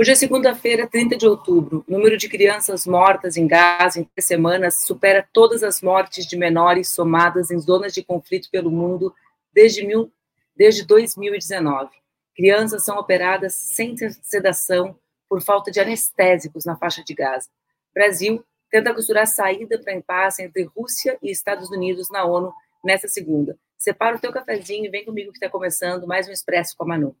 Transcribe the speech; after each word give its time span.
Hoje 0.00 0.12
é 0.12 0.14
segunda-feira, 0.14 0.86
30 0.86 1.16
de 1.16 1.26
outubro. 1.26 1.84
O 1.88 1.90
número 1.90 2.16
de 2.16 2.28
crianças 2.28 2.86
mortas 2.86 3.36
em 3.36 3.48
Gaza 3.48 3.98
em 3.98 4.04
três 4.04 4.26
semanas 4.26 4.84
supera 4.86 5.28
todas 5.32 5.64
as 5.64 5.82
mortes 5.82 6.24
de 6.24 6.36
menores 6.36 6.88
somadas 6.88 7.50
em 7.50 7.58
zonas 7.58 7.92
de 7.92 8.04
conflito 8.04 8.48
pelo 8.48 8.70
mundo 8.70 9.12
desde, 9.52 9.84
mil, 9.84 10.08
desde 10.54 10.86
2019. 10.86 11.90
Crianças 12.32 12.84
são 12.84 12.96
operadas 12.96 13.56
sem 13.56 13.96
sedação 14.22 14.96
por 15.28 15.42
falta 15.42 15.68
de 15.68 15.80
anestésicos 15.80 16.64
na 16.64 16.76
faixa 16.76 17.02
de 17.02 17.12
Gaza. 17.12 17.48
Brasil 17.92 18.44
tenta 18.70 18.94
costurar 18.94 19.26
saída 19.26 19.80
para 19.80 19.96
impasse 19.96 20.44
entre 20.44 20.62
Rússia 20.76 21.18
e 21.20 21.28
Estados 21.28 21.70
Unidos 21.70 22.08
na 22.08 22.24
ONU 22.24 22.54
nesta 22.84 23.08
segunda. 23.08 23.58
Separa 23.76 24.14
o 24.14 24.20
teu 24.20 24.32
cafezinho 24.32 24.84
e 24.84 24.90
vem 24.90 25.04
comigo 25.04 25.32
que 25.32 25.38
está 25.38 25.48
começando 25.48 26.06
mais 26.06 26.28
um 26.28 26.30
Expresso 26.30 26.76
com 26.76 26.84
a 26.84 26.86
Manu. 26.86 27.16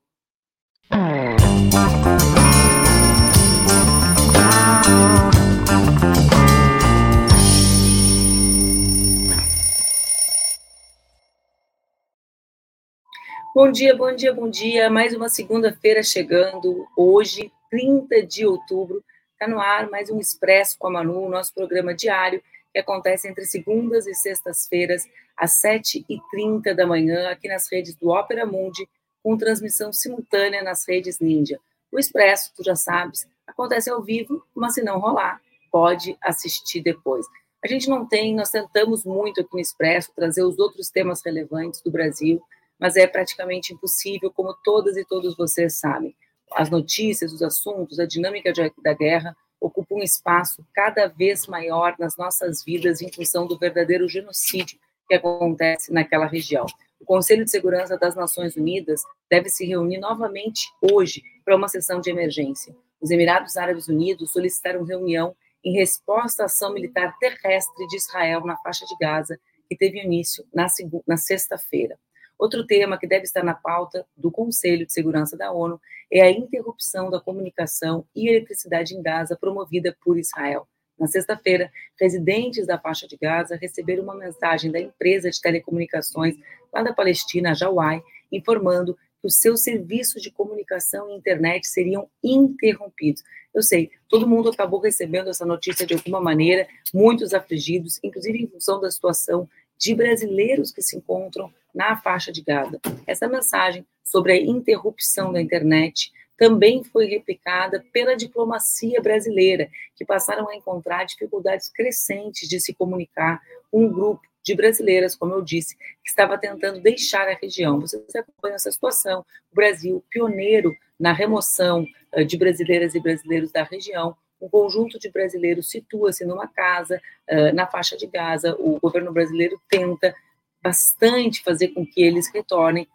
Bom 13.60 13.72
dia, 13.72 13.92
bom 13.92 14.14
dia, 14.14 14.32
bom 14.32 14.48
dia. 14.48 14.88
Mais 14.88 15.12
uma 15.12 15.28
segunda-feira 15.28 16.00
chegando. 16.00 16.86
Hoje, 16.96 17.50
30 17.68 18.24
de 18.24 18.46
outubro, 18.46 19.02
está 19.32 19.48
no 19.48 19.58
ar 19.58 19.90
mais 19.90 20.08
um 20.10 20.20
Expresso 20.20 20.78
com 20.78 20.86
a 20.86 20.90
Manu, 20.92 21.28
nosso 21.28 21.52
programa 21.52 21.92
diário 21.92 22.40
que 22.72 22.78
acontece 22.78 23.26
entre 23.26 23.44
segundas 23.46 24.06
e 24.06 24.14
sextas-feiras, 24.14 25.08
às 25.36 25.60
7h30 25.60 26.72
da 26.72 26.86
manhã, 26.86 27.30
aqui 27.30 27.48
nas 27.48 27.68
redes 27.68 27.96
do 27.96 28.10
Ópera 28.10 28.46
Mundi, 28.46 28.88
com 29.24 29.36
transmissão 29.36 29.92
simultânea 29.92 30.62
nas 30.62 30.86
redes 30.86 31.18
Ninja. 31.18 31.58
O 31.90 31.98
Expresso, 31.98 32.52
tu 32.54 32.62
já 32.62 32.76
sabes, 32.76 33.26
acontece 33.44 33.90
ao 33.90 34.00
vivo, 34.00 34.40
mas 34.54 34.74
se 34.74 34.84
não 34.84 35.00
rolar, 35.00 35.40
pode 35.72 36.16
assistir 36.22 36.80
depois. 36.80 37.26
A 37.64 37.66
gente 37.66 37.90
não 37.90 38.06
tem, 38.06 38.36
nós 38.36 38.50
tentamos 38.50 39.04
muito 39.04 39.40
aqui 39.40 39.50
no 39.52 39.58
Expresso 39.58 40.12
trazer 40.14 40.44
os 40.44 40.60
outros 40.60 40.90
temas 40.90 41.24
relevantes 41.24 41.82
do 41.82 41.90
Brasil, 41.90 42.40
mas 42.78 42.96
é 42.96 43.06
praticamente 43.06 43.72
impossível, 43.72 44.30
como 44.30 44.54
todas 44.64 44.96
e 44.96 45.04
todos 45.04 45.36
vocês 45.36 45.78
sabem. 45.78 46.14
As 46.52 46.70
notícias, 46.70 47.32
os 47.32 47.42
assuntos, 47.42 47.98
a 47.98 48.06
dinâmica 48.06 48.52
da 48.82 48.94
guerra 48.94 49.36
ocupam 49.60 49.96
um 49.96 50.02
espaço 50.02 50.64
cada 50.72 51.06
vez 51.06 51.46
maior 51.46 51.94
nas 51.98 52.16
nossas 52.16 52.64
vidas 52.64 53.02
em 53.02 53.12
função 53.12 53.46
do 53.46 53.58
verdadeiro 53.58 54.08
genocídio 54.08 54.78
que 55.08 55.14
acontece 55.14 55.92
naquela 55.92 56.26
região. 56.26 56.66
O 57.00 57.04
Conselho 57.04 57.44
de 57.44 57.50
Segurança 57.50 57.96
das 57.96 58.14
Nações 58.14 58.56
Unidas 58.56 59.02
deve 59.30 59.48
se 59.48 59.66
reunir 59.66 59.98
novamente 59.98 60.68
hoje 60.80 61.22
para 61.44 61.56
uma 61.56 61.68
sessão 61.68 62.00
de 62.00 62.10
emergência. 62.10 62.74
Os 63.00 63.10
Emirados 63.10 63.56
Árabes 63.56 63.88
Unidos 63.88 64.32
solicitaram 64.32 64.84
reunião 64.84 65.34
em 65.64 65.72
resposta 65.72 66.42
à 66.42 66.46
ação 66.46 66.72
militar 66.72 67.16
terrestre 67.18 67.86
de 67.86 67.96
Israel 67.96 68.44
na 68.44 68.56
faixa 68.58 68.84
de 68.86 68.96
Gaza, 68.96 69.38
que 69.68 69.76
teve 69.76 70.00
início 70.00 70.44
na, 70.52 70.66
na 71.06 71.16
sexta-feira. 71.16 71.98
Outro 72.38 72.64
tema 72.64 72.96
que 72.96 73.06
deve 73.06 73.24
estar 73.24 73.42
na 73.42 73.54
pauta 73.54 74.06
do 74.16 74.30
Conselho 74.30 74.86
de 74.86 74.92
Segurança 74.92 75.36
da 75.36 75.50
ONU 75.50 75.80
é 76.10 76.22
a 76.22 76.30
interrupção 76.30 77.10
da 77.10 77.20
comunicação 77.20 78.06
e 78.14 78.28
eletricidade 78.28 78.94
em 78.94 79.02
Gaza 79.02 79.36
promovida 79.36 79.96
por 80.04 80.16
Israel. 80.16 80.68
Na 80.98 81.06
sexta-feira, 81.06 81.70
residentes 81.98 82.66
da 82.66 82.78
faixa 82.78 83.06
de 83.08 83.16
Gaza 83.16 83.56
receberam 83.56 84.04
uma 84.04 84.14
mensagem 84.14 84.70
da 84.70 84.80
empresa 84.80 85.30
de 85.30 85.40
telecomunicações 85.40 86.36
lá 86.72 86.82
da 86.82 86.92
Palestina, 86.92 87.54
Jawai, 87.54 88.02
informando 88.30 88.94
que 89.20 89.26
os 89.26 89.36
seus 89.38 89.62
serviços 89.62 90.22
de 90.22 90.30
comunicação 90.30 91.10
e 91.10 91.16
internet 91.16 91.66
seriam 91.66 92.08
interrompidos. 92.22 93.22
Eu 93.52 93.62
sei, 93.62 93.90
todo 94.08 94.28
mundo 94.28 94.48
acabou 94.48 94.80
recebendo 94.80 95.30
essa 95.30 95.44
notícia 95.44 95.84
de 95.84 95.94
alguma 95.94 96.20
maneira, 96.20 96.68
muitos 96.94 97.34
afligidos, 97.34 97.98
inclusive 98.02 98.38
em 98.42 98.46
função 98.46 98.80
da 98.80 98.90
situação 98.90 99.48
de 99.76 99.94
brasileiros 99.94 100.72
que 100.72 100.82
se 100.82 100.96
encontram 100.96 101.52
na 101.78 101.96
faixa 101.96 102.32
de 102.32 102.42
Gaza. 102.42 102.80
Essa 103.06 103.28
mensagem 103.28 103.86
sobre 104.02 104.32
a 104.32 104.36
interrupção 104.36 105.32
da 105.32 105.40
internet 105.40 106.12
também 106.36 106.82
foi 106.82 107.06
replicada 107.06 107.84
pela 107.92 108.16
diplomacia 108.16 109.00
brasileira, 109.00 109.70
que 109.94 110.04
passaram 110.04 110.48
a 110.48 110.56
encontrar 110.56 111.04
dificuldades 111.04 111.68
crescentes 111.68 112.48
de 112.48 112.58
se 112.58 112.74
comunicar 112.74 113.40
com 113.70 113.84
um 113.84 113.92
grupo 113.92 114.22
de 114.42 114.56
brasileiras, 114.56 115.14
como 115.14 115.34
eu 115.34 115.42
disse, 115.42 115.76
que 115.76 116.08
estava 116.08 116.36
tentando 116.36 116.80
deixar 116.80 117.28
a 117.28 117.34
região. 117.40 117.80
Vocês 117.80 118.12
acompanham 118.14 118.56
essa 118.56 118.72
situação. 118.72 119.24
O 119.52 119.54
Brasil, 119.54 120.04
pioneiro 120.10 120.76
na 120.98 121.12
remoção 121.12 121.86
eh, 122.12 122.24
de 122.24 122.36
brasileiras 122.36 122.94
e 122.94 123.00
brasileiros 123.00 123.52
da 123.52 123.62
região, 123.62 124.16
um 124.40 124.48
conjunto 124.48 124.98
de 124.98 125.10
brasileiros 125.10 125.70
situa-se 125.70 126.24
numa 126.24 126.46
casa 126.46 127.00
uh, 127.28 127.52
na 127.52 127.66
faixa 127.66 127.96
de 127.96 128.06
Gaza. 128.06 128.54
O 128.58 128.78
governo 128.78 129.12
brasileiro 129.12 129.60
tenta 129.68 130.14
bastante 130.62 131.42
fazer 131.42 131.68
com 131.68 131.86
que 131.86 132.02
eles 132.02 132.30
retornem, 132.32 132.86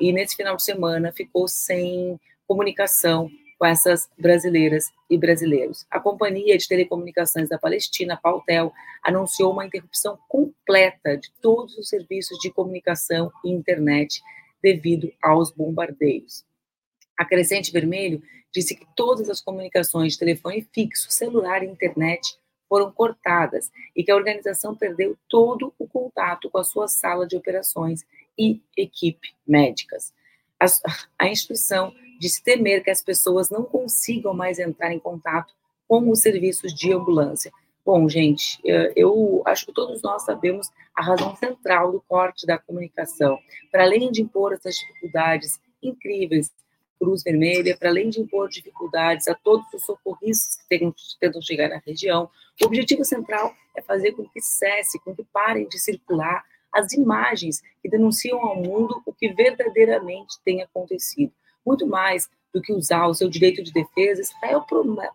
e 0.00 0.12
nesse 0.12 0.36
final 0.36 0.56
de 0.56 0.62
semana 0.62 1.12
ficou 1.12 1.48
sem 1.48 2.20
comunicação 2.46 3.30
com 3.58 3.66
essas 3.66 4.08
brasileiras 4.18 4.86
e 5.08 5.18
brasileiros. 5.18 5.86
A 5.90 6.00
Companhia 6.00 6.56
de 6.56 6.66
Telecomunicações 6.66 7.48
da 7.48 7.58
Palestina, 7.58 8.18
Pautel, 8.20 8.72
anunciou 9.02 9.52
uma 9.52 9.66
interrupção 9.66 10.18
completa 10.28 11.16
de 11.16 11.30
todos 11.42 11.76
os 11.76 11.88
serviços 11.88 12.38
de 12.38 12.50
comunicação 12.50 13.30
e 13.44 13.50
internet 13.50 14.22
devido 14.62 15.12
aos 15.22 15.50
bombardeios. 15.50 16.44
A 17.18 17.24
Crescente 17.24 17.70
Vermelho 17.70 18.22
disse 18.52 18.74
que 18.74 18.86
todas 18.96 19.28
as 19.28 19.42
comunicações 19.42 20.14
de 20.14 20.18
telefone 20.18 20.66
fixo, 20.72 21.10
celular 21.10 21.62
e 21.62 21.66
internet 21.66 22.38
foram 22.70 22.92
cortadas 22.92 23.72
e 23.96 24.04
que 24.04 24.12
a 24.12 24.16
organização 24.16 24.76
perdeu 24.76 25.18
todo 25.28 25.74
o 25.76 25.88
contato 25.88 26.48
com 26.48 26.58
a 26.58 26.64
sua 26.64 26.86
sala 26.86 27.26
de 27.26 27.36
operações 27.36 28.06
e 28.38 28.62
equipe 28.76 29.34
médicas. 29.44 30.14
A, 30.58 30.66
a 31.18 31.28
instituição 31.28 31.92
disse 32.20 32.44
temer 32.44 32.84
que 32.84 32.90
as 32.90 33.02
pessoas 33.02 33.50
não 33.50 33.64
consigam 33.64 34.32
mais 34.32 34.60
entrar 34.60 34.92
em 34.92 35.00
contato 35.00 35.52
com 35.88 36.08
os 36.08 36.20
serviços 36.20 36.72
de 36.72 36.92
ambulância. 36.92 37.50
Bom, 37.84 38.08
gente, 38.08 38.60
eu 38.94 39.42
acho 39.44 39.66
que 39.66 39.72
todos 39.72 40.00
nós 40.02 40.22
sabemos 40.22 40.70
a 40.94 41.02
razão 41.02 41.34
central 41.34 41.90
do 41.90 42.00
corte 42.00 42.46
da 42.46 42.56
comunicação. 42.56 43.36
Para 43.72 43.82
além 43.82 44.12
de 44.12 44.22
impor 44.22 44.52
essas 44.52 44.76
dificuldades 44.76 45.58
incríveis 45.82 46.52
Cruz 47.00 47.22
Vermelha, 47.22 47.74
para 47.78 47.88
além 47.88 48.10
de 48.10 48.20
impor 48.20 48.50
dificuldades 48.50 49.26
a 49.26 49.34
todos 49.34 49.64
os 49.72 49.82
socorristas 49.82 50.56
que 50.56 50.92
tentam 51.18 51.40
chegar 51.40 51.70
na 51.70 51.78
região, 51.78 52.28
o 52.60 52.66
objetivo 52.66 53.02
central 53.06 53.54
é 53.74 53.80
fazer 53.80 54.12
com 54.12 54.28
que 54.28 54.40
cesse, 54.42 55.00
com 55.00 55.16
que 55.16 55.24
parem 55.32 55.66
de 55.66 55.78
circular 55.78 56.44
as 56.70 56.92
imagens 56.92 57.62
que 57.82 57.88
denunciam 57.88 58.38
ao 58.44 58.54
mundo 58.54 59.02
o 59.06 59.14
que 59.14 59.32
verdadeiramente 59.32 60.36
tem 60.44 60.62
acontecido. 60.62 61.32
Muito 61.64 61.86
mais 61.86 62.28
do 62.52 62.60
que 62.60 62.72
usar 62.72 63.06
o 63.06 63.14
seu 63.14 63.30
direito 63.30 63.62
de 63.62 63.72
defesa, 63.72 64.20
Israel 64.20 64.62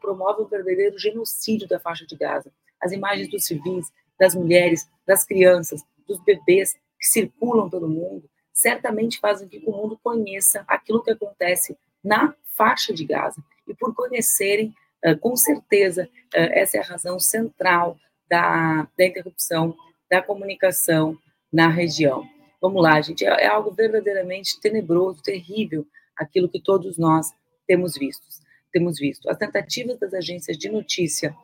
promove 0.02 0.42
o 0.42 0.48
verdadeiro 0.48 0.98
genocídio 0.98 1.68
da 1.68 1.80
faixa 1.80 2.06
de 2.06 2.16
Gaza. 2.16 2.52
As 2.82 2.92
imagens 2.92 3.30
dos 3.30 3.46
civis, 3.46 3.92
das 4.20 4.34
mulheres, 4.34 4.90
das 5.06 5.24
crianças, 5.24 5.84
dos 6.08 6.20
bebês 6.24 6.74
que 7.00 7.06
circulam 7.06 7.70
pelo 7.70 7.88
mundo 7.88 8.28
certamente 8.56 9.20
fazem 9.20 9.48
com 9.48 9.60
que 9.60 9.70
o 9.70 9.72
mundo 9.72 10.00
conheça 10.02 10.64
aquilo 10.68 11.04
que 11.04 11.12
acontece 11.12 11.78
na 12.04 12.34
faixa 12.56 12.94
de 12.94 13.06
Gaza. 13.06 13.44
E 13.68 13.76
por 13.76 13.94
conhecerem, 13.94 14.74
com 15.20 15.36
certeza, 15.36 16.10
essa 16.34 16.78
é 16.78 16.80
a 16.80 16.84
razão 16.84 17.20
central 17.20 18.00
da, 18.30 18.88
da 18.98 19.06
interrupção 19.06 19.76
da 20.10 20.22
comunicação 20.22 21.18
na 21.52 21.68
região. 21.68 22.28
Vamos 22.62 22.82
lá, 22.82 23.00
gente, 23.02 23.26
é, 23.26 23.30
é 23.44 23.48
algo 23.48 23.72
verdadeiramente 23.72 24.60
tenebroso, 24.60 25.22
terrível, 25.22 25.86
aquilo 26.16 26.50
que 26.50 26.62
todos 26.62 26.98
nós 26.98 27.32
temos 27.68 27.98
visto. 27.98 28.26
Temos 28.72 28.98
visto. 28.98 29.30
As 29.30 29.38
tentativas 29.38 30.00
das 30.00 30.14
agências 30.14 30.58
de 30.58 30.70
notícia 30.70 31.36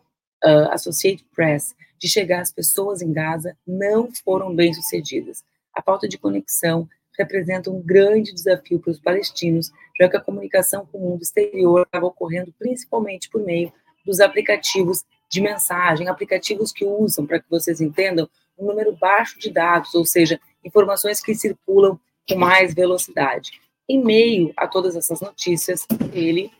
uh, 0.43 0.71
Associated 0.71 1.25
Press 1.33 1.75
de 1.99 2.09
chegar 2.09 2.41
às 2.41 2.51
pessoas 2.51 3.01
em 3.01 3.13
Gaza 3.13 3.55
não 3.65 4.09
foram 4.23 4.55
bem 4.55 4.73
sucedidas. 4.73 5.43
A 5.73 5.81
falta 5.81 6.07
de 6.07 6.17
conexão 6.17 6.89
representa 7.17 7.69
um 7.69 7.81
grande 7.81 8.33
desafio 8.33 8.79
para 8.79 8.91
os 8.91 8.99
palestinos, 8.99 9.71
já 9.99 10.09
que 10.09 10.17
a 10.17 10.21
comunicação 10.21 10.85
com 10.85 10.97
o 10.97 11.09
mundo 11.09 11.21
exterior 11.21 11.83
estava 11.83 12.05
ocorrendo 12.05 12.53
principalmente 12.57 13.29
por 13.29 13.43
meio 13.43 13.71
dos 14.05 14.19
aplicativos 14.19 15.03
de 15.29 15.41
mensagem, 15.41 16.07
aplicativos 16.07 16.71
que 16.71 16.85
usam, 16.85 17.25
para 17.25 17.39
que 17.39 17.49
vocês 17.49 17.79
entendam, 17.79 18.29
um 18.57 18.65
número 18.65 18.95
baixo 18.95 19.39
de 19.39 19.49
dados, 19.49 19.93
ou 19.95 20.05
seja, 20.05 20.39
informações 20.63 21.21
que 21.21 21.33
circulam 21.33 21.99
com 22.27 22.35
mais 22.35 22.73
velocidade. 22.73 23.51
Em 23.87 24.03
meio 24.03 24.53
a 24.55 24.67
todas 24.67 24.95
essas 24.95 25.21
notícias, 25.21 25.85
ele, 26.13 26.51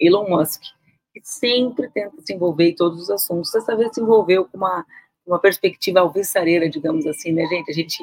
Elon 0.00 0.28
Musk, 0.28 0.62
que 1.12 1.20
sempre 1.22 1.88
tenta 1.90 2.20
se 2.20 2.32
envolver 2.32 2.70
em 2.70 2.74
todos 2.74 3.00
os 3.00 3.10
assuntos, 3.10 3.50
dessa 3.52 3.76
vez 3.76 3.94
se 3.94 4.00
envolveu 4.00 4.46
com 4.46 4.56
uma, 4.58 4.84
uma 5.26 5.38
perspectiva 5.38 6.00
alvissareira, 6.00 6.68
digamos 6.68 7.06
assim, 7.06 7.32
né, 7.32 7.46
gente? 7.46 7.70
A 7.70 7.74
gente 7.74 8.02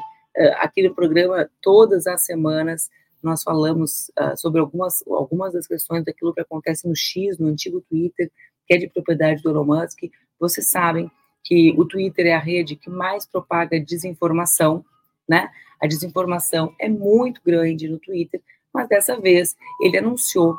aqui 0.58 0.88
no 0.88 0.96
programa, 0.96 1.50
todas 1.62 2.08
as 2.08 2.24
semanas, 2.24 2.90
nós 3.22 3.44
falamos 3.44 4.12
uh, 4.20 4.36
sobre 4.36 4.60
algumas, 4.60 5.04
algumas 5.08 5.54
das 5.54 5.68
questões 5.68 6.04
daquilo 6.04 6.34
que 6.34 6.42
acontece 6.42 6.88
no 6.88 6.96
X, 6.96 7.38
no 7.38 7.48
antigo 7.48 7.82
Twitter, 7.82 8.32
que 8.66 8.74
é 8.74 8.78
de 8.78 8.88
propriedade 8.88 9.44
do 9.44 9.50
Elon 9.50 9.66
Musk. 9.66 10.00
Vocês 10.40 10.70
sabem 10.70 11.10
que 11.44 11.74
o 11.78 11.86
Twitter 11.86 12.28
é 12.28 12.34
a 12.34 12.40
rede 12.40 12.76
que 12.76 12.90
mais 12.90 13.26
propaga 13.26 13.80
desinformação, 13.80 14.84
né? 15.28 15.50
A 15.80 15.88
desinformação 15.88 16.74
é 16.80 16.88
muito 16.88 17.42
grande 17.44 17.88
no 17.88 18.00
Twitter, 18.00 18.42
mas 18.74 18.88
dessa 18.88 19.20
vez 19.20 19.56
ele 19.82 19.98
anunciou 19.98 20.56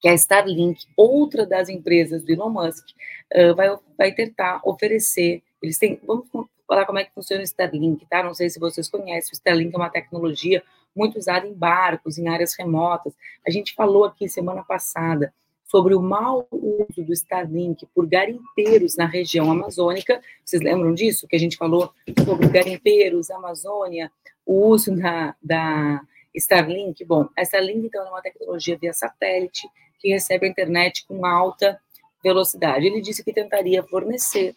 que 0.00 0.08
a 0.08 0.14
Starlink, 0.14 0.84
outra 0.96 1.46
das 1.46 1.68
empresas 1.68 2.24
do 2.24 2.32
Elon 2.32 2.50
Musk, 2.50 2.86
uh, 3.34 3.54
vai, 3.54 3.76
vai 3.96 4.12
tentar 4.12 4.60
oferecer. 4.64 5.42
Eles 5.62 5.78
têm. 5.78 6.00
Vamos 6.04 6.28
falar 6.66 6.86
como 6.86 6.98
é 6.98 7.04
que 7.04 7.14
funciona 7.14 7.42
o 7.42 7.44
Starlink, 7.44 8.04
tá? 8.06 8.22
Não 8.22 8.34
sei 8.34 8.50
se 8.50 8.58
vocês 8.58 8.88
conhecem. 8.88 9.30
O 9.32 9.34
Starlink 9.34 9.74
é 9.74 9.78
uma 9.78 9.90
tecnologia 9.90 10.62
muito 10.94 11.18
usada 11.18 11.46
em 11.46 11.54
barcos, 11.54 12.18
em 12.18 12.28
áreas 12.28 12.54
remotas. 12.54 13.14
A 13.46 13.50
gente 13.50 13.74
falou 13.74 14.04
aqui 14.04 14.28
semana 14.28 14.62
passada 14.62 15.32
sobre 15.64 15.94
o 15.94 16.02
mau 16.02 16.46
uso 16.50 17.02
do 17.02 17.14
Starlink 17.14 17.86
por 17.94 18.06
garimpeiros 18.06 18.94
na 18.94 19.06
região 19.06 19.50
amazônica. 19.50 20.20
Vocês 20.44 20.60
lembram 20.60 20.92
disso? 20.92 21.26
Que 21.26 21.36
a 21.36 21.38
gente 21.38 21.56
falou 21.56 21.90
sobre 22.26 22.46
garimpeiros, 22.48 23.30
Amazônia, 23.30 24.12
o 24.44 24.66
uso 24.66 24.94
da, 24.94 25.34
da 25.42 26.02
Starlink. 26.34 27.02
Bom, 27.06 27.26
a 27.34 27.42
Starlink, 27.42 27.86
então, 27.86 28.04
é 28.06 28.10
uma 28.10 28.20
tecnologia 28.20 28.76
via 28.76 28.92
satélite 28.92 29.66
que 29.98 30.08
recebe 30.08 30.46
a 30.46 30.50
internet 30.50 31.06
com 31.06 31.24
alta 31.24 31.80
velocidade. 32.22 32.86
Ele 32.86 33.00
disse 33.00 33.24
que 33.24 33.32
tentaria 33.32 33.82
fornecer 33.82 34.54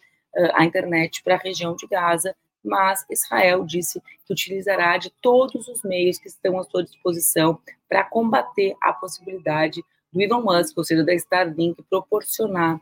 a 0.54 0.64
internet 0.64 1.22
para 1.22 1.34
a 1.34 1.38
região 1.38 1.74
de 1.74 1.86
Gaza, 1.86 2.34
mas 2.66 3.06
Israel 3.08 3.64
disse 3.64 4.00
que 4.26 4.32
utilizará 4.32 4.96
de 4.98 5.10
todos 5.22 5.68
os 5.68 5.82
meios 5.84 6.18
que 6.18 6.28
estão 6.28 6.58
à 6.58 6.64
sua 6.64 6.82
disposição 6.82 7.58
para 7.88 8.04
combater 8.04 8.74
a 8.82 8.92
possibilidade 8.92 9.84
do 10.12 10.20
Elon 10.20 10.42
Musk, 10.42 10.76
ou 10.76 10.84
seja, 10.84 11.04
da 11.04 11.14
Starlink, 11.14 11.82
proporcionar 11.84 12.80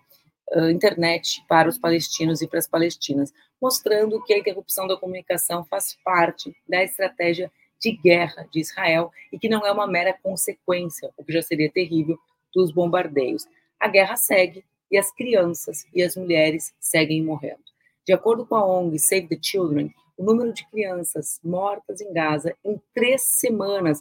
uh, 0.53 0.71
internet 0.71 1.45
para 1.47 1.69
os 1.69 1.77
palestinos 1.77 2.41
e 2.41 2.49
para 2.49 2.59
as 2.59 2.67
palestinas, 2.67 3.33
mostrando 3.61 4.23
que 4.23 4.33
a 4.33 4.39
interrupção 4.39 4.87
da 4.87 4.97
comunicação 4.97 5.65
faz 5.65 5.97
parte 6.03 6.57
da 6.67 6.83
estratégia 6.83 7.53
de 7.81 7.93
guerra 7.93 8.49
de 8.51 8.61
Israel 8.61 9.13
e 9.31 9.39
que 9.39 9.49
não 9.49 9.67
é 9.67 9.71
uma 9.71 9.87
mera 9.87 10.15
consequência, 10.23 11.11
o 11.17 11.25
que 11.25 11.33
já 11.33 11.43
seria 11.43 11.71
terrível, 11.71 12.19
dos 12.55 12.73
bombardeios. 12.73 13.47
A 13.79 13.89
guerra 13.89 14.17
segue 14.17 14.65
e 14.95 14.97
as 14.97 15.11
crianças 15.11 15.85
e 15.93 16.05
as 16.05 16.15
mulheres 16.15 16.73
seguem 16.79 17.21
morrendo. 17.21 17.65
De 18.07 18.13
acordo 18.13 18.47
com 18.47 18.55
a 18.55 18.65
ONG 18.65 18.97
Save 18.97 19.27
the 19.27 19.39
Children, 19.43 19.93
o 20.17 20.23
número 20.23 20.53
de 20.53 20.65
crianças 20.71 21.41
mortas 21.43 22.01
em 22.01 22.13
Gaza 22.13 22.57
em 22.65 22.81
três 22.95 23.23
semanas, 23.23 24.01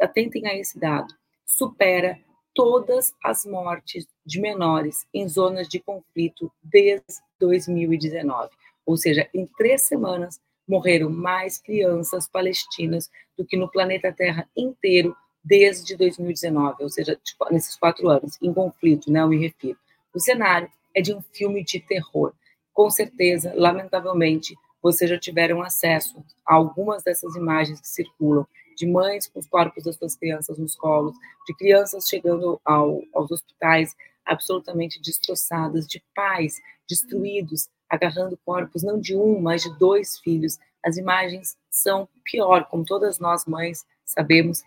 atentem 0.00 0.48
a 0.48 0.56
esse 0.56 0.80
dado, 0.80 1.14
supera 1.46 2.18
todas 2.52 3.14
as 3.22 3.44
mortes 3.44 4.04
de 4.24 4.40
menores 4.40 5.06
em 5.14 5.28
zonas 5.28 5.68
de 5.68 5.78
conflito 5.78 6.50
desde 6.60 7.20
2019. 7.38 8.50
Ou 8.84 8.96
seja, 8.96 9.30
em 9.32 9.46
três 9.46 9.82
semanas 9.82 10.40
morreram 10.66 11.08
mais 11.08 11.56
crianças 11.56 12.26
palestinas 12.26 13.08
do 13.38 13.46
que 13.46 13.56
no 13.56 13.70
planeta 13.70 14.12
Terra 14.12 14.48
inteiro 14.56 15.16
desde 15.44 15.96
2019, 15.96 16.82
ou 16.82 16.88
seja, 16.88 17.14
tipo, 17.22 17.46
nesses 17.52 17.76
quatro 17.76 18.08
anos, 18.08 18.36
em 18.42 18.52
conflito, 18.52 19.08
né, 19.12 19.20
eu 19.20 19.28
me 19.28 19.38
refiro. 19.38 19.78
O 20.16 20.18
cenário 20.18 20.72
é 20.94 21.02
de 21.02 21.14
um 21.14 21.20
filme 21.20 21.62
de 21.62 21.78
terror. 21.78 22.32
Com 22.72 22.88
certeza, 22.88 23.52
lamentavelmente, 23.54 24.56
vocês 24.80 25.10
já 25.10 25.18
tiveram 25.18 25.60
acesso 25.60 26.24
a 26.46 26.54
algumas 26.54 27.02
dessas 27.02 27.36
imagens 27.36 27.82
que 27.82 27.86
circulam 27.86 28.48
de 28.78 28.86
mães 28.86 29.26
com 29.26 29.38
os 29.38 29.46
corpos 29.46 29.84
das 29.84 29.96
suas 29.96 30.16
crianças 30.16 30.56
nos 30.56 30.74
colos, 30.74 31.14
de 31.46 31.54
crianças 31.54 32.08
chegando 32.08 32.58
ao, 32.64 33.02
aos 33.12 33.30
hospitais 33.30 33.94
absolutamente 34.24 35.02
destroçadas, 35.02 35.86
de 35.86 36.02
pais 36.14 36.62
destruídos, 36.88 37.68
agarrando 37.86 38.38
corpos 38.42 38.82
não 38.82 38.98
de 38.98 39.14
um, 39.14 39.38
mas 39.38 39.64
de 39.64 39.78
dois 39.78 40.18
filhos. 40.20 40.56
As 40.82 40.96
imagens 40.96 41.58
são 41.70 42.08
pior, 42.24 42.64
como 42.70 42.86
todas 42.86 43.18
nós 43.18 43.44
mães 43.44 43.84
sabemos, 44.02 44.62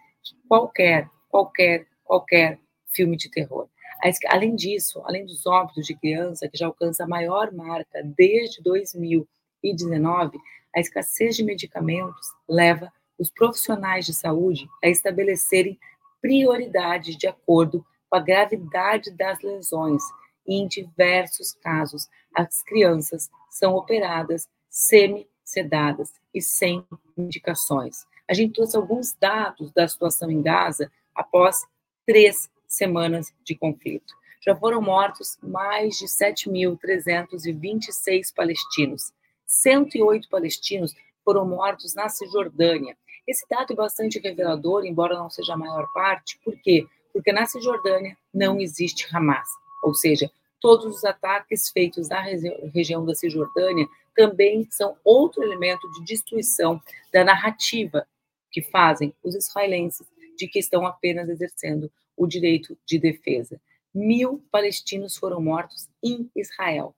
qualquer, 0.48 1.10
qualquer, 1.28 1.88
qualquer 2.04 2.60
filme 2.94 3.18
de 3.18 3.31
terror. 3.31 3.68
Além 4.28 4.56
disso, 4.56 5.01
além 5.06 5.25
dos 5.25 5.46
óbitos 5.46 5.86
de 5.86 5.96
criança, 5.96 6.48
que 6.48 6.57
já 6.57 6.68
alcança 6.68 7.04
a 7.04 7.07
maior 7.07 7.51
marca 7.51 8.01
desde 8.04 8.62
2019, 8.63 10.38
a 10.75 10.80
escassez 10.80 11.36
de 11.36 11.44
medicamentos 11.44 12.28
leva 12.48 12.92
os 13.18 13.30
profissionais 13.30 14.06
de 14.06 14.13
saúde 14.13 14.68
a 14.84 14.88
estabelecerem 14.88 15.78
prioridades 16.22 17.18
de 17.18 17.28
acordo 17.28 17.86
com 18.10 18.16
a 18.16 18.22
gravidade 18.22 19.12
das 19.12 19.42
lesões, 19.42 20.01
e 20.48 20.56
em 20.56 20.68
diversos 20.68 21.54
casos, 21.54 22.07
as 22.34 22.63
crianças 22.63 23.30
são 23.50 23.75
operadas 23.75 24.48
semi-sedadas 24.69 26.12
e 26.34 26.42
sem 26.42 26.86
indicações. 27.18 28.06
A 28.28 28.34
gente 28.34 28.54
trouxe 28.54 28.78
alguns 28.78 29.13
dados 29.13 29.72
da 29.72 29.88
situação 29.88 30.31
em 30.31 30.42
Gaza 30.42 30.92
após 31.13 31.62
três 32.06 32.50
semanas 32.69 33.33
de 33.44 33.56
conflito. 33.56 34.13
Já 34.45 34.56
foram 34.56 34.81
mortos 34.81 35.38
mais 35.44 35.98
de 35.98 36.06
7.326 36.06 38.33
palestinos. 38.33 39.12
108 39.45 40.30
palestinos 40.30 40.95
foram 41.25 41.45
mortos 41.45 41.94
na 41.94 42.07
Cisjordânia. 42.07 42.95
Esse 43.27 43.45
dado 43.50 43.74
é 43.74 43.75
bastante 43.75 44.18
revelador, 44.19 44.86
embora 44.86 45.18
não 45.18 45.30
seja 45.30 45.51
a 45.54 45.57
maior 45.57 45.92
parte. 45.94 46.39
Por 46.44 46.56
quê? 46.62 46.88
Porque 47.12 47.33
na 47.33 47.45
Cisjordânia 47.45 48.18
não 48.33 48.62
existe 48.62 49.13
Hamas. 49.13 49.50
Ou 49.83 49.94
seja, 49.94 50.31
todos 50.62 50.95
os 50.95 51.04
ataques 51.04 51.69
feitos 51.69 52.07
na 52.07 52.22
região 52.74 53.06
da 53.06 53.13
Cisjordânia 53.15 53.86
também 54.15 54.65
são 54.69 54.95
outro 55.04 55.44
elemento 55.44 55.89
de 55.92 56.06
destruição 56.06 56.81
da 57.12 57.24
narrativa 57.24 58.07
que 58.51 58.62
fazem 58.62 59.13
os 59.24 59.33
israelenses 59.36 60.07
de 60.38 60.48
que 60.48 60.60
estão 60.60 60.88
apenas 60.88 61.27
exercendo 61.30 61.92
o 62.19 62.27
direito 62.27 62.77
de 62.86 63.00
defesa. 63.00 63.60
Mil 63.95 64.44
palestinos 64.51 65.16
foram 65.16 65.42
mortos 65.42 65.88
em 66.04 66.30
Israel. 66.36 66.94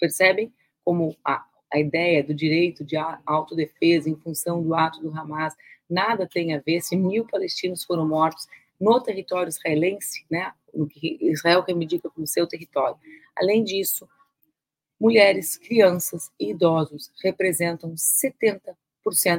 Percebem 0.00 0.52
como 0.82 1.14
a, 1.22 1.44
a 1.70 1.78
ideia 1.78 2.24
do 2.24 2.34
direito 2.34 2.82
de 2.82 2.96
autodefesa 3.26 4.08
em 4.08 4.16
função 4.16 4.62
do 4.62 4.74
ato 4.74 5.02
do 5.02 5.10
Hamas 5.10 5.54
nada 5.88 6.26
tem 6.26 6.54
a 6.54 6.60
ver 6.60 6.80
se 6.80 6.96
mil 6.96 7.26
palestinos 7.26 7.84
foram 7.84 8.08
mortos 8.08 8.46
no 8.80 8.98
território 9.00 9.50
israelense, 9.50 10.24
né, 10.30 10.50
no 10.72 10.86
que 10.86 11.18
Israel 11.20 11.60
reivindica 11.60 12.08
como 12.08 12.26
seu 12.26 12.46
território. 12.46 12.96
Além 13.36 13.62
disso, 13.62 14.08
mulheres, 14.98 15.58
crianças 15.58 16.32
e 16.40 16.50
idosos 16.50 17.12
representam 17.22 17.94
70% 17.94 18.74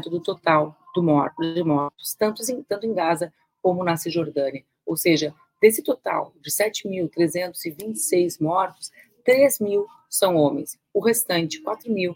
do 0.03 0.21
total 0.21 0.77
do 0.93 1.01
morto, 1.01 1.41
de 1.41 1.63
mortos, 1.63 2.13
tanto 2.13 2.43
em, 2.49 2.61
tanto 2.61 2.85
em 2.85 2.93
Gaza 2.93 3.33
como 3.61 3.83
na 3.83 3.97
Cisjordânia. 3.97 4.63
Ou 4.85 4.95
seja, 4.95 5.33
desse 5.61 5.81
total 5.81 6.33
de 6.41 6.51
7.326 6.51 8.39
mortos, 8.39 8.91
3 9.23 9.59
mil 9.59 9.87
são 10.09 10.35
homens. 10.35 10.77
O 10.93 10.99
restante, 10.99 11.61
4 11.61 11.91
mil, 11.91 12.15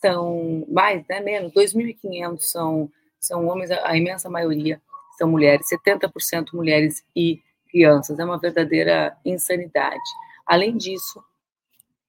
são 0.00 0.64
mais, 0.68 1.04
né, 1.08 1.20
menos, 1.20 1.52
2.500 1.52 2.38
são, 2.40 2.90
são 3.18 3.46
homens, 3.46 3.70
a, 3.70 3.96
imensa 3.96 4.30
maioria 4.30 4.80
são 5.16 5.28
mulheres, 5.28 5.66
70% 5.68 6.52
mulheres 6.52 7.04
e 7.14 7.40
crianças. 7.68 8.18
É 8.18 8.24
uma 8.24 8.38
verdadeira 8.38 9.16
insanidade. 9.24 9.98
Além 10.46 10.76
disso, 10.76 11.22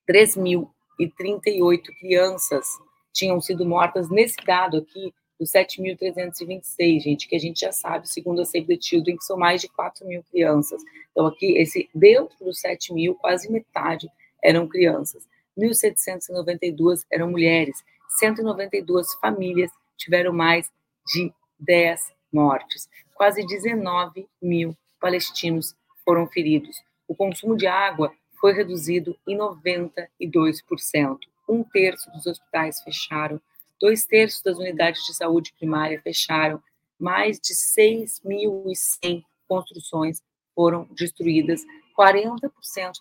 3.038 0.08 1.82
crianças 1.98 2.66
tinham 3.12 3.40
sido 3.40 3.66
mortas 3.66 4.08
nesse 4.08 4.36
dado 4.46 4.78
aqui, 4.78 5.12
dos 5.40 5.50
7.326, 5.50 7.00
gente, 7.00 7.26
que 7.26 7.34
a 7.34 7.38
gente 7.38 7.60
já 7.60 7.72
sabe, 7.72 8.06
segundo 8.06 8.42
a 8.42 8.44
Save 8.44 8.66
the 8.66 8.76
Children, 8.78 9.16
que 9.16 9.24
são 9.24 9.38
mais 9.38 9.62
de 9.62 9.68
4 9.70 10.06
mil 10.06 10.22
crianças. 10.30 10.82
Então, 11.10 11.26
aqui, 11.26 11.56
esse, 11.56 11.88
dentro 11.94 12.36
dos 12.44 12.60
7 12.60 12.92
mil, 12.92 13.14
quase 13.14 13.50
metade 13.50 14.06
eram 14.44 14.68
crianças. 14.68 15.26
1.792 15.58 17.06
eram 17.10 17.30
mulheres. 17.30 17.82
192 18.18 19.14
famílias 19.14 19.70
tiveram 19.96 20.34
mais 20.34 20.70
de 21.06 21.32
10 21.58 22.12
mortes. 22.30 22.86
Quase 23.14 23.44
19 23.46 24.28
mil 24.42 24.76
palestinos 25.00 25.74
foram 26.04 26.26
feridos. 26.26 26.82
O 27.08 27.14
consumo 27.14 27.56
de 27.56 27.66
água 27.66 28.12
foi 28.38 28.52
reduzido 28.52 29.16
em 29.26 29.38
92%. 29.38 31.18
Um 31.48 31.64
terço 31.64 32.10
dos 32.10 32.26
hospitais 32.26 32.82
fecharam 32.82 33.40
Dois 33.80 34.04
terços 34.04 34.42
das 34.42 34.58
unidades 34.58 35.04
de 35.06 35.14
saúde 35.14 35.54
primária 35.58 36.00
fecharam, 36.02 36.62
mais 36.98 37.40
de 37.40 37.54
6.100 37.54 39.24
construções 39.48 40.22
foram 40.54 40.86
destruídas, 40.90 41.62
40% 41.98 42.50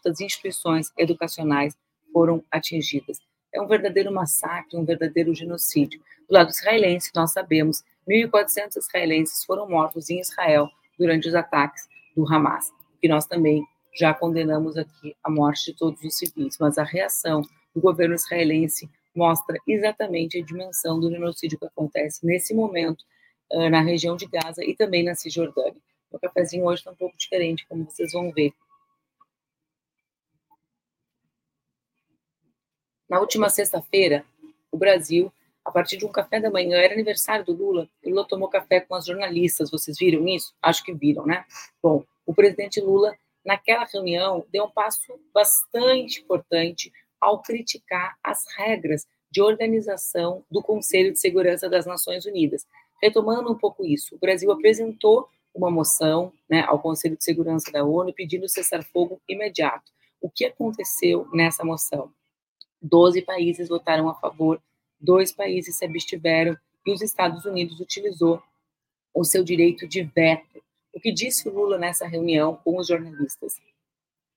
das 0.04 0.22
instituições 0.22 0.92
educacionais 0.98 1.78
foram 2.14 2.44
atingidas. 2.50 3.20
É 3.54 3.62
um 3.62 3.68
verdadeiro 3.68 4.12
massacre, 4.12 4.78
um 4.78 4.86
verdadeiro 4.86 5.36
genocídio. 5.36 6.00
Do 6.30 6.34
lado 6.34 6.50
israelense, 6.50 7.12
nós 7.14 7.34
sabemos 7.34 7.84
1.400 8.08 8.78
israelenses 8.78 9.44
foram 9.44 9.68
mortos 9.68 10.10
em 10.10 10.20
Israel 10.20 10.70
durante 10.98 11.28
os 11.28 11.36
ataques 11.36 11.88
do 12.16 12.26
Hamas, 12.26 12.72
que 13.02 13.08
nós 13.08 13.26
também 13.26 13.64
já 13.98 14.14
condenamos 14.14 14.78
aqui 14.78 15.16
a 15.24 15.30
morte 15.30 15.72
de 15.72 15.78
todos 15.78 16.02
os 16.02 16.18
civis, 16.18 16.58
mas 16.60 16.78
a 16.78 16.84
reação 16.84 17.42
do 17.76 17.82
governo 17.82 18.16
israelense 18.16 18.90
mostra 19.16 19.58
exatamente 19.68 20.40
a 20.40 20.44
dimensão 20.44 21.00
do 21.00 21.10
genocídio 21.10 21.58
que 21.58 21.66
acontece 21.66 22.26
nesse 22.26 22.54
momento 22.54 23.04
uh, 23.52 23.70
na 23.70 23.82
região 23.82 24.16
de 24.16 24.26
Gaza 24.26 24.64
e 24.64 24.76
também 24.76 25.04
na 25.04 25.16
Cisjordânia. 25.16 25.82
O 26.12 26.20
cafezinho 26.20 26.66
hoje 26.66 26.82
está 26.82 26.92
um 26.92 26.96
pouco 26.96 27.18
diferente, 27.18 27.66
como 27.68 27.86
vocês 27.86 28.12
vão 28.12 28.32
ver. 28.32 28.54
Na 33.08 33.20
última 33.20 33.50
sexta-feira, 33.50 34.24
o 34.72 34.78
Brasil, 34.78 35.32
a 35.66 35.72
partir 35.72 35.98
de 35.98 36.06
um 36.06 36.12
café 36.12 36.40
da 36.40 36.50
manhã, 36.50 36.78
era 36.78 36.94
aniversário 36.94 37.44
do 37.44 37.54
Lula, 37.54 37.90
o 38.04 38.10
Lula 38.10 38.28
tomou 38.28 38.50
café 38.50 38.80
com 38.80 38.96
as 38.96 39.06
jornalistas, 39.06 39.72
vocês 39.72 39.98
viram 39.98 40.28
isso? 40.28 40.54
Acho 40.62 40.84
que 40.84 40.94
viram, 40.94 41.26
né? 41.26 41.44
Bom, 41.82 42.04
o 42.26 42.34
presidente 42.34 42.80
Lula, 42.80 43.16
naquela 43.44 43.86
reunião, 43.86 44.46
deu 44.52 44.66
um 44.66 44.70
passo 44.70 45.20
bastante 45.34 46.22
importante 46.22 46.92
ao 47.20 47.42
criticar 47.42 48.18
as 48.24 48.44
regras 48.58 49.06
de 49.32 49.42
organização 49.42 50.44
do 50.50 50.62
Conselho 50.62 51.12
de 51.12 51.20
Segurança 51.20 51.70
das 51.70 51.86
Nações 51.86 52.26
Unidas. 52.26 52.66
Retomando 53.02 53.52
um 53.52 53.58
pouco 53.58 53.86
isso, 53.86 54.16
o 54.16 54.20
Brasil 54.20 54.52
apresentou 54.52 55.28
uma 55.54 55.70
moção 55.70 56.34
né, 56.50 56.64
ao 56.68 56.80
Conselho 56.80 57.18
de 57.18 57.24
Segurança 57.24 57.72
da 57.72 57.84
ONU 57.84 58.14
pedindo 58.14 58.48
cessar-fogo 58.48 59.22
imediato. 59.28 59.92
O 60.22 60.30
que 60.30 60.46
aconteceu 60.46 61.28
nessa 61.34 61.64
moção? 61.64 62.12
Doze 62.82 63.22
países 63.22 63.70
votaram 63.70 64.10
a 64.10 64.16
favor, 64.16 64.62
dois 65.00 65.32
países 65.32 65.78
se 65.78 65.86
abstiveram 65.86 66.58
e 66.86 66.92
os 66.92 67.02
Estados 67.02 67.46
Unidos 67.46 67.80
utilizou 67.80 68.42
o 69.14 69.24
seu 69.24 69.44
direito 69.44 69.88
de 69.88 70.04
veto. 70.04 70.62
O 70.94 71.00
que 71.00 71.12
disse 71.12 71.48
o 71.48 71.54
Lula 71.54 71.78
nessa 71.78 72.08
reunião 72.08 72.56
com 72.64 72.78
os 72.78 72.88
jornalistas? 72.88 73.58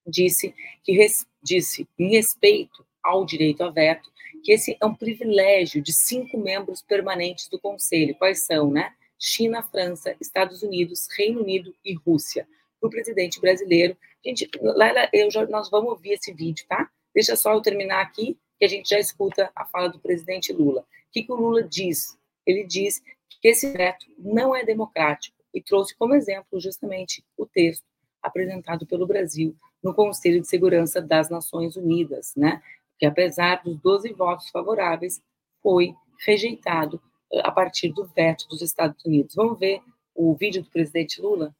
Disse 0.07 0.55
que 0.83 1.07
disse 1.43 1.89
em 1.99 2.11
respeito 2.11 2.85
ao 3.03 3.25
direito 3.25 3.63
a 3.63 3.71
veto 3.71 4.11
que 4.43 4.53
esse 4.53 4.77
é 4.81 4.87
um 4.87 4.95
privilégio 4.95 5.81
de 5.81 5.93
cinco 5.93 6.39
membros 6.39 6.83
permanentes 6.83 7.49
do 7.49 7.59
Conselho. 7.59 8.15
Quais 8.17 8.41
são, 8.41 8.71
né? 8.71 8.93
China, 9.19 9.63
França, 9.63 10.17
Estados 10.21 10.63
Unidos, 10.63 11.07
Reino 11.17 11.43
Unido 11.43 11.75
e 11.85 11.95
Rússia. 11.95 12.47
O 12.81 12.91
presidente 12.91 13.41
brasileiro, 13.41 13.97
gente, 14.25 14.49
Laila, 14.61 15.09
eu 15.13 15.31
já, 15.31 15.47
nós 15.47 15.71
vamos 15.71 15.91
ouvir 15.91 16.15
esse 16.15 16.33
vídeo, 16.33 16.67
tá? 16.69 16.91
Deixa 17.15 17.37
só 17.37 17.53
eu 17.53 17.63
terminar 17.63 18.01
aqui, 18.01 18.37
que 18.59 18.65
a 18.65 18.69
gente 18.69 18.89
já 18.89 18.99
escuta 18.99 19.51
a 19.55 19.65
fala 19.65 19.89
do 19.89 20.01
presidente 20.01 20.53
Lula. 20.53 20.81
O 20.81 20.85
que, 21.13 21.23
que 21.23 21.33
o 21.33 21.37
Lula 21.37 21.63
diz? 21.63 22.19
Ele 22.45 22.65
diz 22.65 23.01
que 23.29 23.49
esse 23.49 23.71
veto 23.71 24.07
não 24.19 24.57
é 24.57 24.65
democrático 24.65 25.37
e 25.55 25.63
trouxe 25.63 25.95
como 25.97 26.15
exemplo 26.15 26.61
justamente 26.61 27.25
o 27.37 27.47
texto 27.47 27.85
apresentado 28.21 28.87
pelo 28.87 29.07
Brasil 29.07 29.55
no 29.83 29.95
Conselho 29.95 30.41
de 30.41 30.49
Segurança 30.49 31.01
das 31.01 31.29
Nações 31.29 31.77
Unidas, 31.77 32.33
né? 32.37 32.63
Que 32.99 33.07
apesar 33.07 33.63
dos 33.63 33.79
12 33.81 34.13
votos 34.13 34.49
favoráveis, 34.51 35.21
foi 35.63 35.95
rejeitado 36.25 37.03
eh, 37.33 37.41
a 37.45 37.51
partir 37.51 37.93
do 37.93 38.05
veto 38.05 38.47
dos 38.49 38.63
Estados 38.63 39.05
Unidos. 39.05 39.35
Vamos 39.35 39.59
ver 39.59 39.81
o 40.15 40.35
vídeo 40.35 40.63
do 40.63 40.71
presidente 40.71 41.21
Lula? 41.21 41.55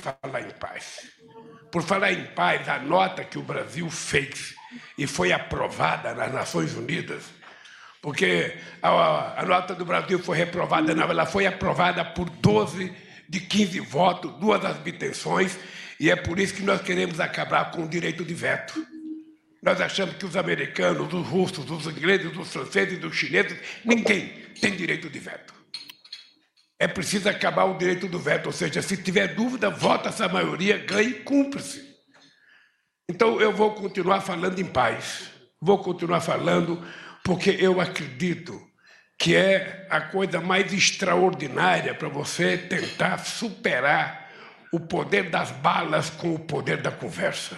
Falar 0.00 0.40
em 0.40 0.50
paz. 0.58 1.12
Por 1.70 1.82
falar 1.82 2.12
em 2.12 2.26
paz, 2.34 2.68
a 2.68 2.78
nota 2.78 3.24
que 3.24 3.38
o 3.38 3.42
Brasil 3.42 3.90
fez 3.90 4.54
e 4.96 5.06
foi 5.06 5.32
aprovada 5.32 6.14
nas 6.14 6.32
Nações 6.32 6.74
Unidas, 6.74 7.24
porque 8.00 8.58
a, 8.80 9.40
a 9.40 9.46
nota 9.46 9.74
do 9.74 9.84
Brasil 9.84 10.18
foi 10.18 10.36
reprovada, 10.36 10.94
não, 10.94 11.08
ela 11.08 11.26
foi 11.26 11.46
aprovada 11.46 12.04
por 12.04 12.28
12 12.28 13.11
de 13.32 13.40
15 13.40 13.80
votos, 13.80 14.30
duas 14.32 14.62
abstenções, 14.62 15.58
e 15.98 16.10
é 16.10 16.16
por 16.16 16.38
isso 16.38 16.52
que 16.52 16.62
nós 16.62 16.82
queremos 16.82 17.18
acabar 17.18 17.70
com 17.70 17.84
o 17.84 17.88
direito 17.88 18.22
de 18.22 18.34
veto. 18.34 18.86
Nós 19.62 19.80
achamos 19.80 20.16
que 20.16 20.26
os 20.26 20.36
americanos, 20.36 21.10
os 21.14 21.26
russos, 21.26 21.70
os 21.70 21.86
ingleses, 21.86 22.36
os 22.36 22.52
franceses, 22.52 23.02
os 23.02 23.16
chineses, 23.16 23.56
ninguém 23.86 24.34
tem 24.60 24.76
direito 24.76 25.08
de 25.08 25.18
veto. 25.18 25.54
É 26.78 26.86
preciso 26.86 27.26
acabar 27.26 27.64
o 27.64 27.78
direito 27.78 28.06
do 28.06 28.18
veto, 28.18 28.48
ou 28.48 28.52
seja, 28.52 28.82
se 28.82 28.98
tiver 28.98 29.28
dúvida, 29.28 29.70
vota 29.70 30.10
essa 30.10 30.28
maioria, 30.28 30.76
ganha 30.76 31.08
e 31.08 31.14
cumpre-se. 31.14 31.82
Então 33.08 33.40
eu 33.40 33.50
vou 33.50 33.74
continuar 33.74 34.20
falando 34.20 34.58
em 34.58 34.66
paz, 34.66 35.30
vou 35.58 35.78
continuar 35.78 36.20
falando 36.20 36.86
porque 37.24 37.56
eu 37.58 37.80
acredito 37.80 38.60
que 39.18 39.36
é 39.36 39.86
a 39.88 40.00
coisa 40.00 40.40
mais 40.40 40.72
extraordinária 40.72 41.94
para 41.94 42.08
você 42.08 42.58
tentar 42.58 43.18
superar 43.18 44.30
o 44.72 44.80
poder 44.80 45.30
das 45.30 45.50
balas 45.50 46.10
com 46.10 46.34
o 46.34 46.38
poder 46.38 46.80
da 46.80 46.90
conversa. 46.90 47.56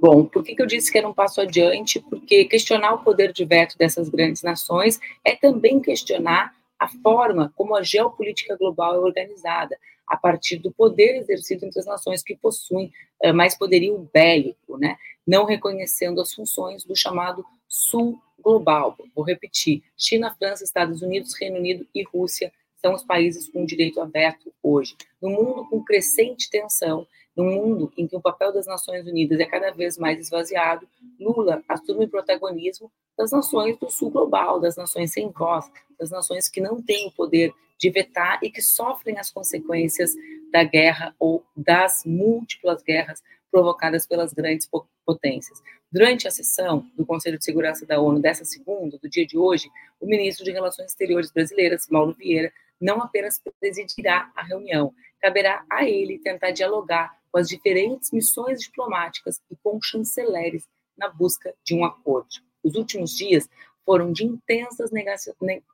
Bom, 0.00 0.24
por 0.24 0.44
que, 0.44 0.54
eu 0.56 0.66
disse 0.66 0.92
que 0.92 0.98
era 0.98 1.08
um 1.08 1.12
passo 1.12 1.40
adiante? 1.40 1.98
Porque 1.98 2.44
questionar 2.44 2.94
o 2.94 3.02
poder 3.02 3.32
de 3.32 3.44
veto 3.44 3.76
dessas 3.76 4.08
grandes 4.08 4.42
nações 4.42 5.00
é 5.24 5.34
também 5.34 5.80
questionar 5.80 6.54
a 6.78 6.86
forma 6.86 7.52
como 7.56 7.74
a 7.74 7.82
geopolítica 7.82 8.56
global 8.56 8.94
é 8.94 8.98
organizada, 8.98 9.76
a 10.06 10.16
partir 10.16 10.58
do 10.58 10.70
poder 10.70 11.16
exercido 11.16 11.66
entre 11.66 11.80
as 11.80 11.86
nações 11.86 12.22
que 12.22 12.36
possuem 12.36 12.92
uh, 13.24 13.34
mais 13.34 13.58
poderio 13.58 14.08
bélico, 14.14 14.78
né? 14.78 14.96
Não 15.28 15.44
reconhecendo 15.44 16.22
as 16.22 16.32
funções 16.32 16.84
do 16.84 16.96
chamado 16.96 17.44
Sul 17.68 18.18
global. 18.42 18.96
Vou 19.14 19.22
repetir: 19.22 19.82
China, 19.94 20.34
França, 20.34 20.64
Estados 20.64 21.02
Unidos, 21.02 21.38
Reino 21.38 21.58
Unido 21.58 21.86
e 21.94 22.02
Rússia 22.02 22.50
são 22.76 22.94
os 22.94 23.04
países 23.04 23.48
com 23.48 23.66
direito 23.66 24.00
a 24.00 24.06
veto 24.06 24.50
hoje. 24.62 24.96
No 25.20 25.28
mundo 25.28 25.66
com 25.68 25.84
crescente 25.84 26.48
tensão 26.48 27.06
no 27.36 27.44
mundo 27.44 27.92
em 27.96 28.04
que 28.04 28.16
o 28.16 28.20
papel 28.20 28.52
das 28.52 28.66
Nações 28.66 29.06
Unidas 29.06 29.38
é 29.38 29.44
cada 29.44 29.70
vez 29.70 29.96
mais 29.96 30.18
esvaziado, 30.18 30.88
Lula 31.20 31.62
assume 31.68 32.06
o 32.06 32.08
protagonismo 32.08 32.90
das 33.16 33.30
nações 33.30 33.78
do 33.78 33.88
sul 33.88 34.10
global, 34.10 34.58
das 34.58 34.76
nações 34.76 35.12
sem 35.12 35.30
voz, 35.30 35.70
das 35.96 36.10
nações 36.10 36.48
que 36.48 36.60
não 36.60 36.82
têm 36.82 37.06
o 37.06 37.12
poder 37.12 37.52
de 37.78 37.90
vetar 37.90 38.40
e 38.42 38.50
que 38.50 38.60
sofrem 38.60 39.20
as 39.20 39.30
consequências 39.30 40.14
da 40.50 40.64
guerra 40.64 41.14
ou 41.16 41.44
das 41.56 42.02
múltiplas 42.04 42.82
guerras 42.82 43.22
provocadas 43.50 44.06
pelas 44.06 44.32
grandes 44.32 44.68
potências. 45.04 45.62
Durante 45.90 46.28
a 46.28 46.30
sessão 46.30 46.86
do 46.96 47.06
Conselho 47.06 47.38
de 47.38 47.44
Segurança 47.44 47.86
da 47.86 48.00
ONU 48.00 48.20
dessa 48.20 48.44
segunda, 48.44 48.98
do 48.98 49.08
dia 49.08 49.26
de 49.26 49.38
hoje, 49.38 49.70
o 50.00 50.06
ministro 50.06 50.44
de 50.44 50.50
Relações 50.50 50.90
Exteriores 50.90 51.30
brasileiras, 51.30 51.88
Mauro 51.90 52.12
Vieira, 52.12 52.52
não 52.80 53.00
apenas 53.02 53.40
presidirá 53.58 54.30
a 54.36 54.42
reunião, 54.42 54.92
caberá 55.20 55.64
a 55.70 55.84
ele 55.84 56.18
tentar 56.18 56.50
dialogar 56.50 57.16
com 57.32 57.38
as 57.38 57.48
diferentes 57.48 58.10
missões 58.12 58.60
diplomáticas 58.60 59.40
e 59.50 59.56
com 59.56 59.80
chanceleres 59.82 60.68
na 60.96 61.08
busca 61.08 61.54
de 61.64 61.74
um 61.74 61.84
acordo. 61.84 62.28
Os 62.62 62.74
últimos 62.74 63.16
dias 63.16 63.48
foram 63.88 64.12
de 64.12 64.22
intensas 64.22 64.90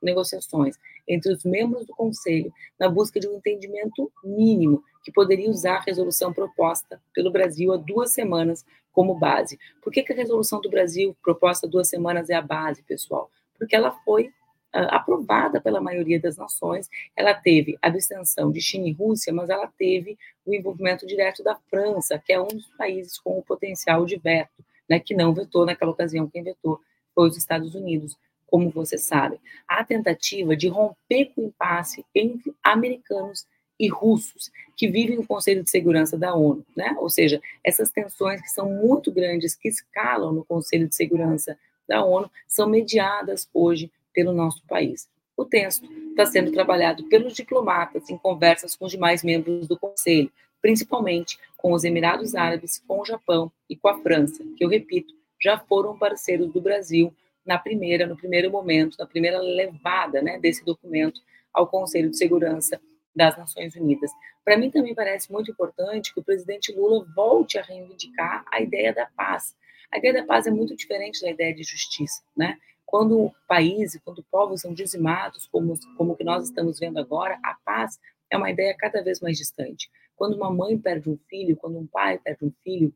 negociações 0.01 0.77
entre 1.05 1.33
os 1.33 1.43
membros 1.43 1.85
do 1.85 1.93
Conselho 1.93 2.49
na 2.79 2.87
busca 2.87 3.19
de 3.19 3.27
um 3.27 3.35
entendimento 3.35 4.09
mínimo 4.23 4.81
que 5.03 5.11
poderia 5.11 5.49
usar 5.49 5.79
a 5.79 5.81
resolução 5.81 6.31
proposta 6.31 7.01
pelo 7.13 7.29
Brasil 7.29 7.73
há 7.73 7.75
duas 7.75 8.13
semanas 8.13 8.65
como 8.93 9.19
base. 9.19 9.59
Por 9.83 9.91
que, 9.91 10.01
que 10.01 10.13
a 10.13 10.15
resolução 10.15 10.61
do 10.61 10.69
Brasil 10.69 11.13
proposta 11.21 11.67
há 11.67 11.69
duas 11.69 11.89
semanas 11.89 12.29
é 12.29 12.35
a 12.35 12.41
base, 12.41 12.83
pessoal? 12.83 13.29
Porque 13.59 13.75
ela 13.75 13.91
foi 14.05 14.31
aprovada 14.71 15.59
pela 15.59 15.81
maioria 15.81 16.17
das 16.17 16.37
nações. 16.37 16.89
Ela 17.17 17.33
teve 17.33 17.77
abstenção 17.81 18.49
de 18.49 18.61
China 18.61 18.87
e 18.87 18.93
Rússia, 18.93 19.33
mas 19.33 19.49
ela 19.49 19.67
teve 19.77 20.17
o 20.45 20.55
envolvimento 20.55 21.05
direto 21.05 21.43
da 21.43 21.57
França, 21.69 22.17
que 22.17 22.31
é 22.31 22.39
um 22.39 22.47
dos 22.47 22.67
países 22.77 23.19
com 23.19 23.37
o 23.37 23.43
potencial 23.43 24.05
de 24.05 24.15
veto, 24.15 24.63
né, 24.89 25.01
que 25.01 25.13
não 25.13 25.33
vetou 25.33 25.65
naquela 25.65 25.91
ocasião, 25.91 26.29
quem 26.29 26.43
vetou 26.43 26.79
foi 27.15 27.29
os 27.29 27.37
Estados 27.37 27.73
Unidos, 27.73 28.17
como 28.45 28.69
você 28.69 28.97
sabe. 28.97 29.39
A 29.67 29.83
tentativa 29.83 30.55
de 30.55 30.67
romper 30.67 31.31
com 31.33 31.41
o 31.41 31.45
impasse 31.45 32.05
entre 32.13 32.53
americanos 32.61 33.47
e 33.79 33.87
russos 33.87 34.51
que 34.77 34.87
vivem 34.87 35.17
o 35.17 35.25
Conselho 35.25 35.63
de 35.63 35.69
Segurança 35.69 36.17
da 36.17 36.35
ONU, 36.35 36.65
né? 36.75 36.95
Ou 36.99 37.09
seja, 37.09 37.41
essas 37.63 37.89
tensões 37.89 38.41
que 38.41 38.49
são 38.49 38.69
muito 38.69 39.11
grandes, 39.11 39.55
que 39.55 39.67
escalam 39.67 40.33
no 40.33 40.45
Conselho 40.45 40.87
de 40.87 40.95
Segurança 40.95 41.57
da 41.87 42.03
ONU, 42.03 42.29
são 42.47 42.69
mediadas 42.69 43.49
hoje 43.53 43.91
pelo 44.13 44.31
nosso 44.31 44.63
país. 44.67 45.09
O 45.37 45.43
texto 45.43 45.85
está 46.09 46.25
sendo 46.25 46.51
trabalhado 46.51 47.03
pelos 47.05 47.33
diplomatas 47.33 48.09
em 48.09 48.17
conversas 48.17 48.75
com 48.75 48.85
os 48.85 48.91
demais 48.91 49.23
membros 49.23 49.67
do 49.67 49.77
Conselho, 49.77 50.31
principalmente 50.61 51.37
com 51.57 51.73
os 51.73 51.83
Emirados 51.83 52.35
Árabes, 52.35 52.81
com 52.87 53.01
o 53.01 53.05
Japão 53.05 53.51
e 53.69 53.75
com 53.75 53.89
a 53.89 53.99
França, 53.99 54.43
que 54.57 54.63
eu 54.63 54.69
repito, 54.69 55.13
já 55.45 55.59
foram 55.59 55.95
parceiros 55.95 56.51
do 56.51 56.59
Brasil 56.59 57.15
na 57.45 57.59
primeira, 57.59 58.07
no 58.07 58.17
primeiro 58.17 58.49
momento, 58.49 58.97
na 58.97 59.05
primeira 59.05 59.39
levada, 59.39 60.19
né, 60.19 60.39
desse 60.39 60.65
documento 60.65 61.21
ao 61.53 61.67
Conselho 61.67 62.09
de 62.09 62.17
Segurança 62.17 62.81
das 63.15 63.37
Nações 63.37 63.75
Unidas. 63.75 64.09
Para 64.43 64.57
mim 64.57 64.71
também 64.71 64.95
parece 64.95 65.31
muito 65.31 65.51
importante 65.51 66.11
que 66.11 66.19
o 66.19 66.23
presidente 66.23 66.73
Lula 66.73 67.05
volte 67.15 67.59
a 67.59 67.61
reivindicar 67.61 68.43
a 68.51 68.59
ideia 68.59 68.91
da 68.91 69.05
paz. 69.05 69.55
A 69.91 69.99
ideia 69.99 70.15
da 70.15 70.25
paz 70.25 70.47
é 70.47 70.51
muito 70.51 70.75
diferente 70.75 71.21
da 71.21 71.29
ideia 71.29 71.53
de 71.53 71.61
justiça, 71.63 72.23
né? 72.35 72.57
Quando 72.83 73.31
países, 73.47 74.01
quando 74.03 74.25
povos 74.31 74.61
são 74.61 74.73
dizimados, 74.73 75.47
como, 75.51 75.75
como 75.95 76.15
que 76.15 76.23
nós 76.23 76.45
estamos 76.45 76.79
vendo 76.79 76.97
agora, 76.99 77.39
a 77.43 77.55
paz 77.63 77.99
é 78.31 78.37
uma 78.37 78.49
ideia 78.49 78.75
cada 78.75 79.03
vez 79.03 79.21
mais 79.21 79.37
distante. 79.37 79.89
Quando 80.15 80.35
uma 80.35 80.51
mãe 80.51 80.77
perde 80.77 81.07
um 81.09 81.17
filho, 81.29 81.55
quando 81.55 81.77
um 81.77 81.85
pai 81.85 82.17
perde 82.17 82.45
um 82.45 82.51
filho, 82.63 82.91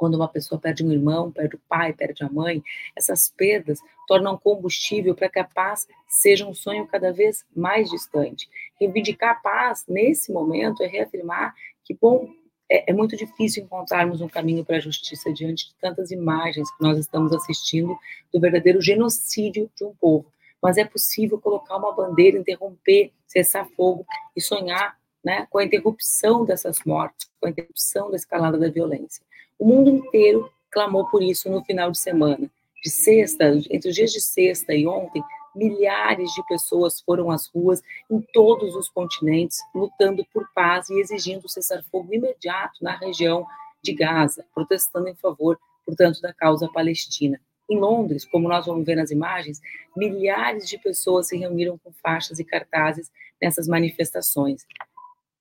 quando 0.00 0.14
uma 0.14 0.28
pessoa 0.28 0.58
perde 0.58 0.82
um 0.82 0.90
irmão, 0.90 1.30
perde 1.30 1.56
o 1.56 1.60
pai, 1.68 1.92
perde 1.92 2.24
a 2.24 2.30
mãe, 2.30 2.62
essas 2.96 3.28
perdas 3.28 3.80
tornam 4.08 4.34
combustível 4.38 5.14
para 5.14 5.28
que 5.28 5.38
a 5.38 5.44
paz 5.44 5.86
seja 6.08 6.46
um 6.46 6.54
sonho 6.54 6.86
cada 6.86 7.12
vez 7.12 7.44
mais 7.54 7.90
distante. 7.90 8.48
Reivindicar 8.80 9.32
a 9.32 9.34
paz 9.34 9.84
nesse 9.86 10.32
momento 10.32 10.82
é 10.82 10.86
reafirmar 10.86 11.54
que, 11.84 11.92
bom, 11.92 12.30
é, 12.66 12.90
é 12.90 12.94
muito 12.94 13.14
difícil 13.14 13.62
encontrarmos 13.62 14.22
um 14.22 14.28
caminho 14.28 14.64
para 14.64 14.78
a 14.78 14.80
justiça 14.80 15.30
diante 15.30 15.68
de 15.68 15.74
tantas 15.74 16.10
imagens 16.10 16.70
que 16.74 16.82
nós 16.82 16.96
estamos 16.96 17.30
assistindo 17.34 17.94
do 18.32 18.40
verdadeiro 18.40 18.80
genocídio 18.80 19.70
de 19.76 19.84
um 19.84 19.94
povo. 19.94 20.32
Mas 20.62 20.78
é 20.78 20.84
possível 20.86 21.38
colocar 21.38 21.76
uma 21.76 21.92
bandeira, 21.92 22.38
interromper, 22.38 23.12
cessar 23.26 23.68
fogo 23.76 24.06
e 24.34 24.40
sonhar 24.40 24.98
né, 25.22 25.46
com 25.50 25.58
a 25.58 25.64
interrupção 25.64 26.46
dessas 26.46 26.78
mortes, 26.86 27.30
com 27.38 27.48
a 27.48 27.50
interrupção 27.50 28.10
da 28.10 28.16
escalada 28.16 28.56
da 28.56 28.70
violência. 28.70 29.22
O 29.60 29.66
mundo 29.66 29.90
inteiro 29.90 30.50
clamou 30.70 31.06
por 31.10 31.22
isso 31.22 31.50
no 31.50 31.62
final 31.62 31.90
de 31.90 31.98
semana. 31.98 32.50
De 32.82 32.88
sexta, 32.88 33.44
entre 33.68 33.90
os 33.90 33.94
dias 33.94 34.10
de 34.10 34.18
sexta 34.18 34.74
e 34.74 34.86
ontem, 34.86 35.22
milhares 35.54 36.32
de 36.32 36.42
pessoas 36.46 36.98
foram 37.02 37.30
às 37.30 37.46
ruas 37.46 37.82
em 38.10 38.22
todos 38.32 38.74
os 38.74 38.88
continentes, 38.88 39.58
lutando 39.74 40.24
por 40.32 40.48
paz 40.54 40.88
e 40.88 40.98
exigindo 40.98 41.46
cessar-fogo 41.46 42.14
imediato 42.14 42.82
na 42.82 42.96
região 42.96 43.46
de 43.82 43.92
Gaza, 43.92 44.46
protestando 44.54 45.08
em 45.08 45.14
favor, 45.14 45.58
portanto, 45.84 46.22
da 46.22 46.32
causa 46.32 46.66
palestina. 46.72 47.38
Em 47.68 47.78
Londres, 47.78 48.24
como 48.24 48.48
nós 48.48 48.64
vamos 48.64 48.86
ver 48.86 48.94
nas 48.94 49.10
imagens, 49.10 49.60
milhares 49.94 50.66
de 50.70 50.78
pessoas 50.78 51.28
se 51.28 51.36
reuniram 51.36 51.76
com 51.76 51.92
faixas 52.02 52.38
e 52.38 52.44
cartazes 52.44 53.12
nessas 53.38 53.68
manifestações. 53.68 54.64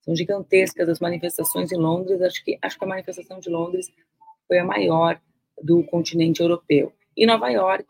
São 0.01 0.13
gigantescas 0.13 0.89
as 0.89 0.99
manifestações 0.99 1.71
em 1.71 1.77
Londres. 1.77 2.21
Acho 2.21 2.43
que, 2.43 2.57
acho 2.61 2.77
que 2.77 2.83
a 2.83 2.87
manifestação 2.87 3.39
de 3.39 3.49
Londres 3.49 3.89
foi 4.49 4.57
a 4.57 4.65
maior 4.65 5.21
do 5.61 5.83
continente 5.83 6.41
europeu. 6.41 6.91
Em 7.15 7.27
Nova 7.27 7.49
York, 7.49 7.85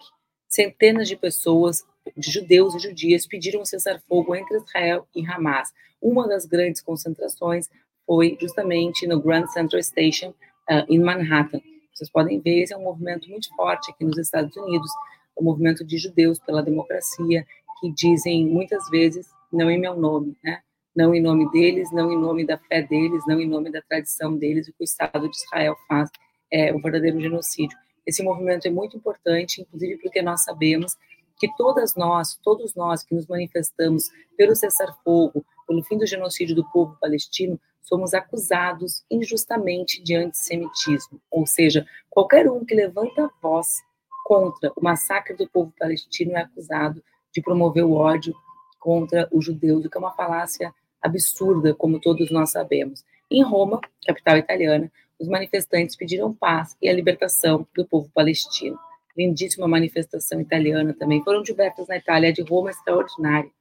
centenas 0.49 1.07
de 1.07 1.15
pessoas, 1.15 1.83
de 2.17 2.29
judeus 2.29 2.75
e 2.75 2.79
judias, 2.79 3.25
pediram 3.25 3.63
cessar-fogo 3.63 4.35
entre 4.35 4.57
Israel 4.57 5.07
e 5.15 5.25
Hamas. 5.25 5.69
Uma 6.01 6.27
das 6.27 6.45
grandes 6.45 6.81
concentrações 6.81 7.69
foi 8.05 8.37
justamente 8.41 9.07
no 9.07 9.21
Grand 9.21 9.47
Central 9.47 9.81
Station, 9.81 10.29
uh, 10.69 10.85
em 10.89 10.99
Manhattan. 10.99 11.61
Vocês 11.93 12.09
podem 12.09 12.39
ver, 12.39 12.63
esse 12.63 12.73
é 12.73 12.77
um 12.77 12.83
movimento 12.83 13.29
muito 13.29 13.47
forte 13.55 13.91
aqui 13.91 14.03
nos 14.03 14.17
Estados 14.17 14.55
Unidos, 14.57 14.91
o 15.35 15.41
um 15.41 15.45
movimento 15.45 15.85
de 15.85 15.97
judeus 15.97 16.39
pela 16.39 16.61
democracia, 16.61 17.45
que 17.79 17.91
dizem 17.93 18.45
muitas 18.45 18.89
vezes, 18.89 19.27
não 19.51 19.69
em 19.69 19.79
meu 19.79 19.95
nome, 19.95 20.35
né? 20.43 20.61
não 20.95 21.13
em 21.13 21.21
nome 21.21 21.49
deles, 21.51 21.91
não 21.91 22.11
em 22.11 22.17
nome 22.17 22.45
da 22.45 22.57
fé 22.57 22.81
deles, 22.81 23.23
não 23.27 23.39
em 23.39 23.47
nome 23.47 23.71
da 23.71 23.81
tradição 23.81 24.35
deles, 24.35 24.67
o 24.67 24.73
que 24.73 24.83
o 24.83 24.83
Estado 24.83 25.29
de 25.29 25.37
Israel 25.37 25.75
faz 25.87 26.09
é 26.51 26.74
o 26.74 26.79
verdadeiro 26.79 27.20
genocídio. 27.20 27.77
Esse 28.06 28.24
movimento 28.24 28.68
é 28.68 28.72
muito 28.72 28.98
importante, 28.98 29.62
inclusive 29.62 29.98
porque 30.01 30.22
nós 30.22 30.44
sabemos 30.44 30.98
que 31.38 31.48
todas 31.56 31.96
nós, 31.96 32.38
todos 32.44 32.75
nós 32.75 33.03
que 33.03 33.15
nos 33.15 33.27
manifestamos 33.27 34.10
pelo 34.36 34.56
cessar-fogo, 34.56 35.46
pelo 35.68 35.84
fim 35.84 35.98
do 35.98 36.06
genocídio 36.06 36.56
do 36.56 36.70
povo 36.72 36.98
palestino, 37.00 37.60
somos 37.82 38.13
acusados 38.13 39.03
injustamente 39.10 40.01
de 40.03 40.15
antissemitismo. 40.15 41.20
Ou 41.32 41.48
seja, 41.48 41.86
qualquer 42.10 42.50
um 42.50 42.65
que 42.65 42.75
levanta 42.75 43.25
a 43.25 43.29
voz 43.41 43.82
contra 44.25 44.72
o 44.75 44.84
massacre 44.84 45.36
do 45.36 45.50
povo 45.50 45.74
palestino 45.77 46.36
é 46.36 46.41
acusado 46.41 47.01
de 47.34 47.41
promover 47.41 47.84
o 47.84 47.94
ódio 47.94 48.36
contra 48.79 49.27
os 49.32 49.46
judeus, 49.46 49.86
o 49.86 49.89
que 49.89 49.98
é 49.98 50.00
uma 50.00 50.15
falácia 50.15 50.74
absurda, 51.01 51.74
como 51.74 52.00
todos 52.00 52.29
nós 52.32 52.51
sabemos. 52.51 53.03
Em 53.32 53.44
Roma, 53.44 53.79
capital 54.06 54.38
italiana, 54.38 54.91
os 55.19 55.27
manifestantes 55.27 55.95
pediram 55.95 56.33
paz 56.33 56.75
e 56.81 56.87
a 56.87 56.94
libertação 56.94 57.67
do 57.75 57.85
povo 57.85 58.09
palestino. 58.13 58.79
Lindíssima 59.17 59.67
manifestação 59.67 60.39
italiana 60.39 60.94
também. 60.94 61.24
Foram 61.24 61.41
diversas 61.44 61.87
na 61.87 61.98
Itália, 61.98 62.31
de 62.31 62.41
Roma 62.41 62.70
extraordinária. 62.70 63.51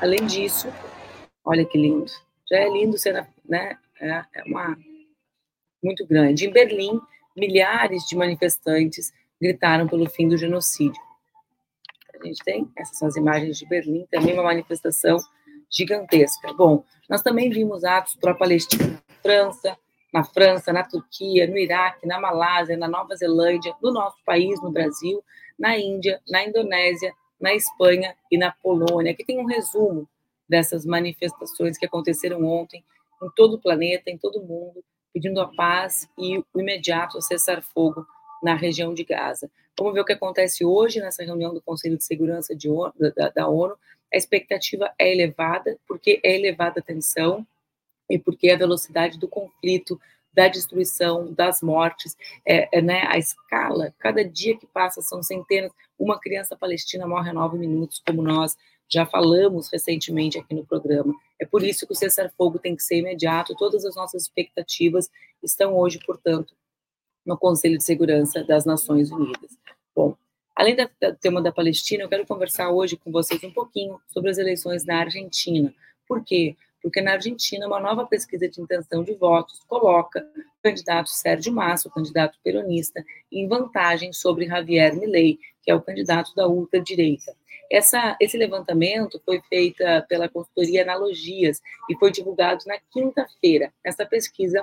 Além 0.00 0.24
disso, 0.26 0.68
olha 1.44 1.64
que 1.64 1.76
lindo. 1.76 2.10
Já 2.48 2.58
é 2.58 2.68
lindo 2.68 2.96
ser, 2.96 3.26
né? 3.44 3.78
É, 4.00 4.24
é 4.34 4.44
uma 4.46 4.78
muito 5.82 6.06
grande. 6.06 6.46
Em 6.46 6.52
Berlim, 6.52 7.00
milhares 7.36 8.04
de 8.04 8.16
manifestantes 8.16 9.12
gritaram 9.40 9.88
pelo 9.88 10.08
fim 10.08 10.28
do 10.28 10.36
genocídio 10.36 11.00
a 12.22 12.26
gente 12.26 12.42
tem. 12.44 12.70
Essas 12.76 12.98
são 12.98 13.08
as 13.08 13.16
imagens 13.16 13.58
de 13.58 13.66
Berlim, 13.66 14.06
também 14.10 14.34
uma 14.34 14.42
manifestação 14.42 15.18
gigantesca. 15.70 16.52
Bom, 16.52 16.84
nós 17.08 17.22
também 17.22 17.48
vimos 17.48 17.84
atos 17.84 18.16
pró-Palestina 18.16 18.86
na 18.86 19.14
França, 19.22 19.78
na 20.12 20.24
França, 20.24 20.72
na 20.72 20.82
Turquia, 20.82 21.46
no 21.46 21.56
Iraque, 21.56 22.06
na 22.06 22.20
Malásia, 22.20 22.76
na 22.76 22.88
Nova 22.88 23.14
Zelândia, 23.14 23.74
no 23.80 23.92
nosso 23.92 24.16
país, 24.24 24.60
no 24.60 24.70
Brasil, 24.70 25.22
na 25.58 25.78
Índia, 25.78 26.20
na 26.28 26.44
Indonésia, 26.44 27.12
na 27.40 27.54
Espanha 27.54 28.14
e 28.30 28.36
na 28.36 28.50
Polônia. 28.50 29.12
Aqui 29.12 29.24
tem 29.24 29.38
um 29.38 29.46
resumo 29.46 30.08
dessas 30.48 30.84
manifestações 30.84 31.78
que 31.78 31.86
aconteceram 31.86 32.44
ontem 32.44 32.84
em 33.22 33.30
todo 33.36 33.54
o 33.54 33.60
planeta, 33.60 34.10
em 34.10 34.18
todo 34.18 34.40
o 34.40 34.44
mundo, 34.44 34.82
pedindo 35.12 35.40
a 35.40 35.46
paz 35.46 36.08
e 36.18 36.38
o 36.38 36.60
imediato 36.60 37.20
cessar-fogo 37.22 38.04
na 38.42 38.54
região 38.54 38.92
de 38.92 39.04
Gaza. 39.04 39.50
Vamos 39.78 39.94
ver 39.94 40.00
o 40.00 40.04
que 40.04 40.12
acontece 40.12 40.64
hoje 40.64 41.00
nessa 41.00 41.22
reunião 41.22 41.54
do 41.54 41.62
Conselho 41.62 41.96
de 41.96 42.04
Segurança 42.04 42.54
de 42.54 42.68
ONU, 42.68 42.92
da, 43.16 43.28
da 43.28 43.48
ONU. 43.48 43.74
A 44.12 44.16
expectativa 44.16 44.92
é 44.98 45.12
elevada, 45.12 45.78
porque 45.86 46.20
é 46.22 46.36
elevada 46.36 46.80
a 46.80 46.82
tensão 46.82 47.46
e 48.08 48.18
porque 48.18 48.50
a 48.50 48.56
velocidade 48.56 49.18
do 49.18 49.28
conflito, 49.28 50.00
da 50.32 50.48
destruição, 50.48 51.32
das 51.32 51.60
mortes, 51.60 52.16
é, 52.46 52.78
é, 52.78 52.80
né, 52.80 53.02
a 53.08 53.18
escala, 53.18 53.94
cada 53.98 54.24
dia 54.24 54.56
que 54.56 54.66
passa 54.66 55.02
são 55.02 55.22
centenas. 55.22 55.72
Uma 55.98 56.20
criança 56.20 56.56
palestina 56.56 57.06
morre 57.06 57.30
a 57.30 57.32
nove 57.32 57.58
minutos, 57.58 58.02
como 58.04 58.22
nós 58.22 58.56
já 58.88 59.06
falamos 59.06 59.68
recentemente 59.70 60.38
aqui 60.38 60.54
no 60.54 60.66
programa. 60.66 61.14
É 61.38 61.46
por 61.46 61.62
isso 61.62 61.86
que 61.86 61.92
o 61.92 61.96
cessar-fogo 61.96 62.58
tem 62.58 62.74
que 62.74 62.82
ser 62.82 62.96
imediato. 62.98 63.54
Todas 63.54 63.84
as 63.84 63.94
nossas 63.94 64.22
expectativas 64.22 65.08
estão 65.42 65.76
hoje, 65.76 66.00
portanto, 66.04 66.54
no 67.24 67.38
Conselho 67.38 67.78
de 67.78 67.84
Segurança 67.84 68.42
das 68.42 68.64
Nações 68.64 69.12
Unidas. 69.12 69.56
Bom, 69.94 70.16
além 70.60 70.76
do 70.76 70.86
tema 71.18 71.40
da 71.40 71.50
Palestina, 71.50 72.04
eu 72.04 72.08
quero 72.08 72.26
conversar 72.26 72.70
hoje 72.70 72.94
com 72.94 73.10
vocês 73.10 73.42
um 73.42 73.50
pouquinho 73.50 73.98
sobre 74.08 74.30
as 74.30 74.36
eleições 74.36 74.84
na 74.84 74.98
Argentina. 74.98 75.72
Por 76.06 76.22
quê? 76.22 76.54
Porque 76.82 77.00
na 77.00 77.12
Argentina, 77.12 77.66
uma 77.66 77.80
nova 77.80 78.04
pesquisa 78.06 78.46
de 78.46 78.60
intenção 78.60 79.02
de 79.02 79.14
votos 79.14 79.58
coloca 79.66 80.20
o 80.20 80.62
candidato 80.62 81.08
Sérgio 81.08 81.50
Massa, 81.50 81.88
o 81.88 81.90
candidato 81.90 82.38
peronista, 82.44 83.02
em 83.32 83.48
vantagem 83.48 84.12
sobre 84.12 84.44
Javier 84.44 84.94
Milei, 84.94 85.38
que 85.62 85.70
é 85.70 85.74
o 85.74 85.80
candidato 85.80 86.34
da 86.34 86.46
ultradireita. 86.46 87.34
Essa, 87.72 88.14
esse 88.20 88.36
levantamento 88.36 89.18
foi 89.24 89.40
feito 89.48 89.82
pela 90.10 90.28
consultoria 90.28 90.82
Analogias 90.82 91.62
e 91.88 91.96
foi 91.96 92.10
divulgado 92.10 92.64
na 92.66 92.76
quinta-feira. 92.92 93.72
Essa 93.82 94.04
pesquisa 94.04 94.62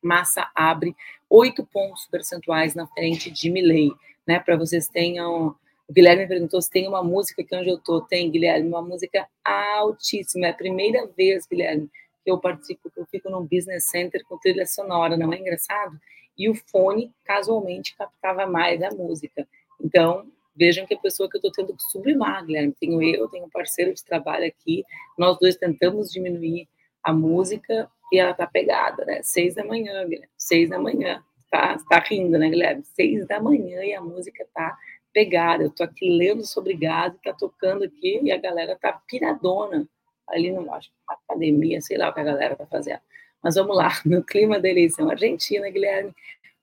Massa 0.00 0.48
abre 0.54 0.94
oito 1.28 1.66
pontos 1.66 2.06
percentuais 2.06 2.76
na 2.76 2.86
frente 2.86 3.28
de 3.28 3.50
Milley, 3.50 3.90
né? 4.26 4.40
Para 4.40 4.56
vocês 4.56 4.88
tenham. 4.88 5.54
O 5.88 5.92
Guilherme 5.92 6.26
perguntou 6.26 6.60
se 6.60 6.68
tem 6.68 6.88
uma 6.88 7.02
música 7.02 7.42
aqui 7.42 7.54
onde 7.54 7.70
eu 7.70 7.78
tô. 7.78 8.00
Tem, 8.00 8.30
Guilherme, 8.30 8.68
uma 8.68 8.82
música 8.82 9.26
altíssima. 9.44 10.46
É 10.46 10.50
a 10.50 10.54
primeira 10.54 11.06
vez, 11.16 11.46
Guilherme, 11.46 11.88
que 12.24 12.30
eu 12.30 12.38
participo, 12.38 12.90
que 12.90 12.98
eu 12.98 13.06
fico 13.06 13.30
num 13.30 13.46
business 13.46 13.88
center 13.88 14.24
com 14.28 14.36
trilha 14.38 14.66
sonora, 14.66 15.16
não 15.16 15.32
é 15.32 15.38
engraçado? 15.38 15.96
E 16.36 16.50
o 16.50 16.54
fone, 16.54 17.12
casualmente, 17.24 17.94
captava 17.96 18.46
mais 18.46 18.82
a 18.82 18.90
música. 18.90 19.46
Então, 19.80 20.26
vejam 20.56 20.86
que 20.86 20.94
a 20.94 20.98
pessoa 20.98 21.30
que 21.30 21.36
eu 21.36 21.38
estou 21.38 21.52
tendo 21.52 21.76
que 21.76 21.82
sublimar, 21.84 22.44
Guilherme. 22.44 22.74
Tenho 22.80 23.02
eu, 23.02 23.28
tenho 23.28 23.46
um 23.46 23.50
parceiro 23.50 23.94
de 23.94 24.04
trabalho 24.04 24.46
aqui, 24.46 24.84
nós 25.16 25.38
dois 25.38 25.56
tentamos 25.56 26.10
diminuir 26.10 26.68
a 27.02 27.12
música 27.12 27.88
e 28.12 28.18
ela 28.18 28.34
tá 28.34 28.46
pegada, 28.46 29.04
né? 29.04 29.20
Seis 29.22 29.54
da 29.54 29.64
manhã, 29.64 30.04
Guilherme, 30.04 30.28
seis 30.36 30.68
da 30.68 30.78
manhã. 30.78 31.22
Tá, 31.56 31.78
tá 31.88 31.98
rindo, 32.06 32.36
né, 32.36 32.50
Guilherme? 32.50 32.84
Seis 32.84 33.26
da 33.26 33.40
manhã 33.40 33.82
e 33.82 33.94
a 33.94 34.00
música 34.02 34.46
tá 34.52 34.76
pegada. 35.10 35.64
Eu 35.64 35.70
tô 35.70 35.82
aqui 35.82 36.10
lendo 36.10 36.46
sobre 36.46 36.74
gado, 36.74 37.18
tá 37.24 37.32
tocando 37.32 37.82
aqui 37.82 38.20
e 38.22 38.30
a 38.30 38.36
galera 38.36 38.76
tá 38.76 38.92
piradona 39.08 39.88
ali 40.28 40.50
no, 40.50 40.70
acho, 40.74 40.90
academia, 41.08 41.80
sei 41.80 41.96
lá 41.96 42.10
o 42.10 42.12
que 42.12 42.20
a 42.20 42.24
galera 42.24 42.54
tá 42.54 42.66
fazendo. 42.66 43.00
Mas 43.42 43.54
vamos 43.54 43.74
lá, 43.74 43.88
no 44.04 44.22
clima 44.22 44.60
da 44.60 44.68
eleição 44.68 45.08
argentina, 45.08 45.70
Guilherme, 45.70 46.14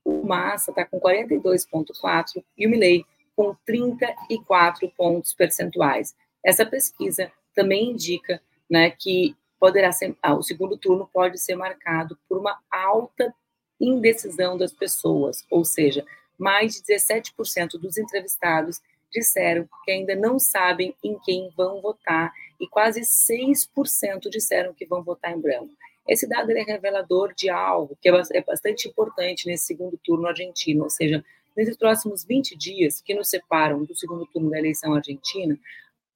o 0.05 0.21
Massa 0.27 0.71
tá 0.71 0.85
com 0.85 0.99
42,4 0.99 2.43
e 2.55 2.67
o 2.67 2.69
Milley 2.69 3.03
com 3.35 3.55
34 3.65 4.91
pontos 4.95 5.33
percentuais. 5.33 6.13
Essa 6.45 6.67
pesquisa 6.67 7.31
também 7.55 7.89
indica 7.89 8.39
né, 8.69 8.91
que 8.91 9.35
poderá 9.59 9.91
ser, 9.91 10.15
ah, 10.21 10.35
o 10.35 10.43
segundo 10.43 10.77
turno 10.77 11.09
pode 11.11 11.39
ser 11.39 11.55
marcado 11.55 12.15
por 12.29 12.37
uma 12.37 12.59
alta 12.69 13.33
indecisão 13.83 14.57
das 14.57 14.71
pessoas, 14.71 15.45
ou 15.49 15.65
seja, 15.65 16.05
mais 16.37 16.75
de 16.75 16.81
17% 16.93 17.79
dos 17.79 17.97
entrevistados 17.97 18.81
disseram 19.11 19.67
que 19.85 19.91
ainda 19.91 20.15
não 20.15 20.39
sabem 20.39 20.95
em 21.03 21.17
quem 21.19 21.51
vão 21.55 21.81
votar 21.81 22.33
e 22.59 22.67
quase 22.67 23.01
6% 23.01 24.29
disseram 24.29 24.73
que 24.73 24.85
vão 24.85 25.03
votar 25.03 25.31
em 25.31 25.39
branco. 25.39 25.69
Esse 26.07 26.27
dado 26.27 26.51
é 26.51 26.63
revelador 26.63 27.33
de 27.33 27.49
algo 27.49 27.97
que 28.01 28.09
é, 28.09 28.21
é 28.33 28.41
bastante 28.41 28.87
importante 28.87 29.47
nesse 29.47 29.67
segundo 29.67 29.97
turno 30.03 30.27
argentino, 30.27 30.83
ou 30.83 30.89
seja, 30.89 31.23
nesses 31.55 31.77
próximos 31.77 32.25
20 32.25 32.57
dias 32.57 33.01
que 33.01 33.13
nos 33.13 33.29
separam 33.29 33.83
do 33.83 33.95
segundo 33.95 34.25
turno 34.25 34.49
da 34.49 34.59
eleição 34.59 34.93
argentina, 34.93 35.57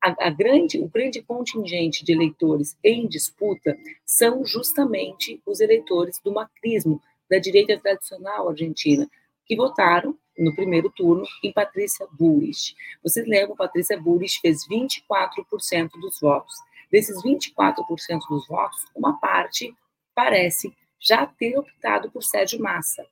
a, 0.01 0.27
a, 0.27 0.29
grande, 0.29 0.79
o 0.79 0.87
grande 0.87 1.21
contingente 1.21 2.03
de 2.03 2.11
eleitores 2.11 2.77
em 2.83 3.07
disputa 3.07 3.77
são 4.05 4.45
justamente 4.45 5.41
os 5.45 5.59
eleitores 5.59 6.19
do 6.19 6.31
macrismo, 6.31 7.01
da 7.29 7.37
direita 7.37 7.79
tradicional 7.79 8.49
argentina, 8.49 9.09
que 9.45 9.55
votaram 9.55 10.17
no 10.37 10.53
primeiro 10.53 10.89
turno 10.89 11.25
em 11.43 11.51
Patrícia 11.51 12.07
Bullrich. 12.11 12.75
Vocês 13.03 13.27
lembram, 13.27 13.55
Patrícia 13.55 13.99
Bullrich 13.99 14.39
fez 14.39 14.67
24% 14.67 15.91
dos 15.99 16.19
votos. 16.19 16.53
Desses 16.91 17.21
24% 17.23 18.19
dos 18.29 18.47
votos, 18.47 18.85
uma 18.95 19.19
parte 19.19 19.75
parece 20.13 20.73
já 20.99 21.25
ter 21.25 21.57
optado 21.57 22.09
por 22.11 22.23
Sérgio 22.23 22.61
Massa. 22.61 23.05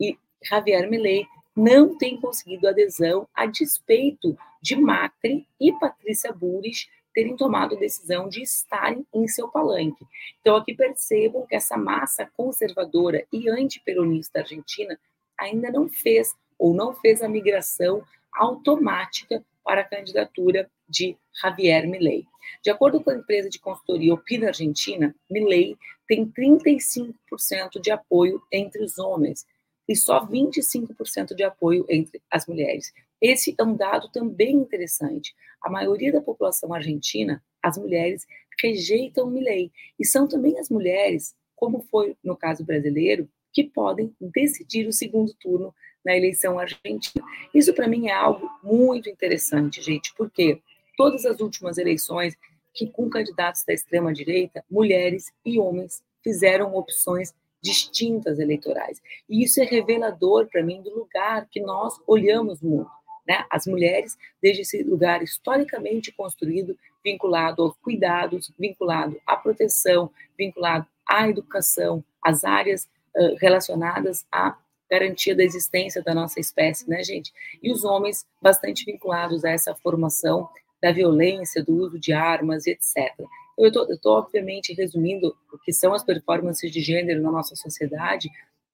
E 0.00 0.16
Javier 0.42 0.88
Milei 0.88 1.26
não 1.54 1.96
tem 1.96 2.20
conseguido 2.20 2.68
adesão 2.68 3.28
a 3.34 3.46
despeito 3.46 4.36
de 4.60 4.76
Macri 4.76 5.46
e 5.60 5.72
Patrícia 5.72 6.32
Bullrich 6.32 6.88
terem 7.14 7.36
tomado 7.36 7.76
decisão 7.76 8.28
de 8.28 8.42
estarem 8.42 9.06
em 9.12 9.28
seu 9.28 9.48
palanque. 9.48 10.04
Então, 10.40 10.56
aqui 10.56 10.74
percebam 10.74 11.46
que 11.46 11.54
essa 11.54 11.76
massa 11.76 12.30
conservadora 12.36 13.26
e 13.32 13.48
antiperonista 13.48 14.40
argentina 14.40 14.98
ainda 15.38 15.70
não 15.70 15.88
fez 15.88 16.34
ou 16.58 16.72
não 16.74 16.94
fez 16.94 17.22
a 17.22 17.28
migração 17.28 18.02
automática 18.32 19.44
para 19.64 19.82
a 19.82 19.84
candidatura 19.84 20.70
de 20.88 21.16
Javier 21.40 21.86
Milei. 21.86 22.26
De 22.62 22.70
acordo 22.70 23.02
com 23.02 23.10
a 23.10 23.16
empresa 23.16 23.48
de 23.48 23.58
consultoria 23.58 24.14
Opina 24.14 24.48
Argentina, 24.48 25.14
Milei 25.30 25.76
tem 26.06 26.26
35% 26.26 27.80
de 27.80 27.90
apoio 27.90 28.42
entre 28.50 28.82
os 28.82 28.98
homens 28.98 29.46
e 29.88 29.96
só 29.96 30.24
25% 30.26 31.34
de 31.34 31.42
apoio 31.42 31.86
entre 31.88 32.20
as 32.30 32.46
mulheres. 32.46 32.92
Esse 33.22 33.54
é 33.56 33.62
um 33.62 33.76
dado 33.76 34.10
também 34.10 34.56
interessante. 34.56 35.32
A 35.62 35.70
maioria 35.70 36.10
da 36.10 36.20
população 36.20 36.74
argentina, 36.74 37.40
as 37.62 37.78
mulheres, 37.78 38.26
rejeitam 38.60 39.30
Milei. 39.30 39.70
E 39.98 40.04
são 40.04 40.26
também 40.26 40.58
as 40.58 40.68
mulheres, 40.68 41.32
como 41.54 41.86
foi 41.88 42.16
no 42.22 42.36
caso 42.36 42.64
brasileiro, 42.64 43.28
que 43.52 43.62
podem 43.62 44.12
decidir 44.20 44.88
o 44.88 44.92
segundo 44.92 45.32
turno 45.34 45.72
na 46.04 46.16
eleição 46.16 46.58
argentina. 46.58 47.24
Isso, 47.54 47.72
para 47.72 47.86
mim, 47.86 48.08
é 48.08 48.12
algo 48.12 48.50
muito 48.60 49.08
interessante, 49.08 49.80
gente, 49.80 50.12
porque 50.16 50.60
todas 50.96 51.24
as 51.24 51.38
últimas 51.38 51.78
eleições 51.78 52.36
que 52.74 52.88
com 52.88 53.08
candidatos 53.08 53.64
da 53.64 53.72
extrema-direita, 53.72 54.64
mulheres 54.68 55.26
e 55.44 55.60
homens 55.60 56.02
fizeram 56.24 56.74
opções 56.74 57.32
distintas 57.62 58.40
eleitorais. 58.40 59.00
E 59.28 59.44
isso 59.44 59.60
é 59.60 59.64
revelador 59.64 60.48
para 60.48 60.64
mim 60.64 60.82
do 60.82 60.92
lugar 60.92 61.46
que 61.48 61.60
nós 61.60 61.94
olhamos 62.06 62.60
o 62.60 62.66
mundo. 62.66 62.90
Né? 63.26 63.44
As 63.50 63.66
mulheres, 63.66 64.16
desde 64.40 64.62
esse 64.62 64.82
lugar 64.82 65.22
historicamente 65.22 66.12
construído, 66.12 66.76
vinculado 67.04 67.62
aos 67.62 67.76
cuidados, 67.78 68.52
vinculado 68.58 69.20
à 69.26 69.36
proteção, 69.36 70.10
vinculado 70.36 70.86
à 71.06 71.28
educação, 71.28 72.04
às 72.22 72.44
áreas 72.44 72.88
uh, 73.16 73.36
relacionadas 73.40 74.24
à 74.30 74.56
garantia 74.90 75.34
da 75.34 75.42
existência 75.42 76.02
da 76.02 76.14
nossa 76.14 76.38
espécie, 76.38 76.88
né, 76.88 77.02
gente? 77.02 77.32
E 77.62 77.72
os 77.72 77.82
homens 77.82 78.26
bastante 78.40 78.84
vinculados 78.84 79.44
a 79.44 79.50
essa 79.50 79.74
formação 79.74 80.48
da 80.82 80.92
violência, 80.92 81.64
do 81.64 81.74
uso 81.74 81.98
de 81.98 82.12
armas, 82.12 82.66
etc. 82.66 83.10
Eu 83.56 83.68
estou, 83.68 84.18
obviamente, 84.18 84.74
resumindo 84.74 85.34
o 85.52 85.58
que 85.58 85.72
são 85.72 85.94
as 85.94 86.04
performances 86.04 86.70
de 86.70 86.80
gênero 86.80 87.22
na 87.22 87.30
nossa 87.30 87.54
sociedade, 87.54 88.28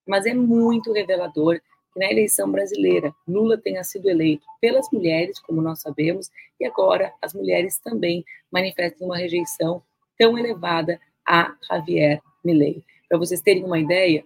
mas 0.05 0.25
é 0.25 0.33
muito 0.33 0.91
revelador 0.91 1.61
na 1.99 2.09
eleição 2.09 2.49
brasileira 2.49 3.13
Lula 3.27 3.57
tenha 3.57 3.83
sido 3.83 4.09
eleito 4.09 4.45
pelas 4.61 4.89
mulheres, 4.89 5.37
como 5.41 5.61
nós 5.61 5.81
sabemos, 5.81 6.31
e 6.57 6.65
agora 6.65 7.13
as 7.21 7.33
mulheres 7.33 7.77
também 7.77 8.23
manifestam 8.49 9.07
uma 9.07 9.17
rejeição 9.17 9.83
tão 10.17 10.37
elevada 10.37 10.97
a 11.27 11.53
Javier 11.69 12.21
Milei. 12.41 12.81
Para 13.09 13.17
vocês 13.17 13.41
terem 13.41 13.65
uma 13.65 13.77
ideia, 13.77 14.23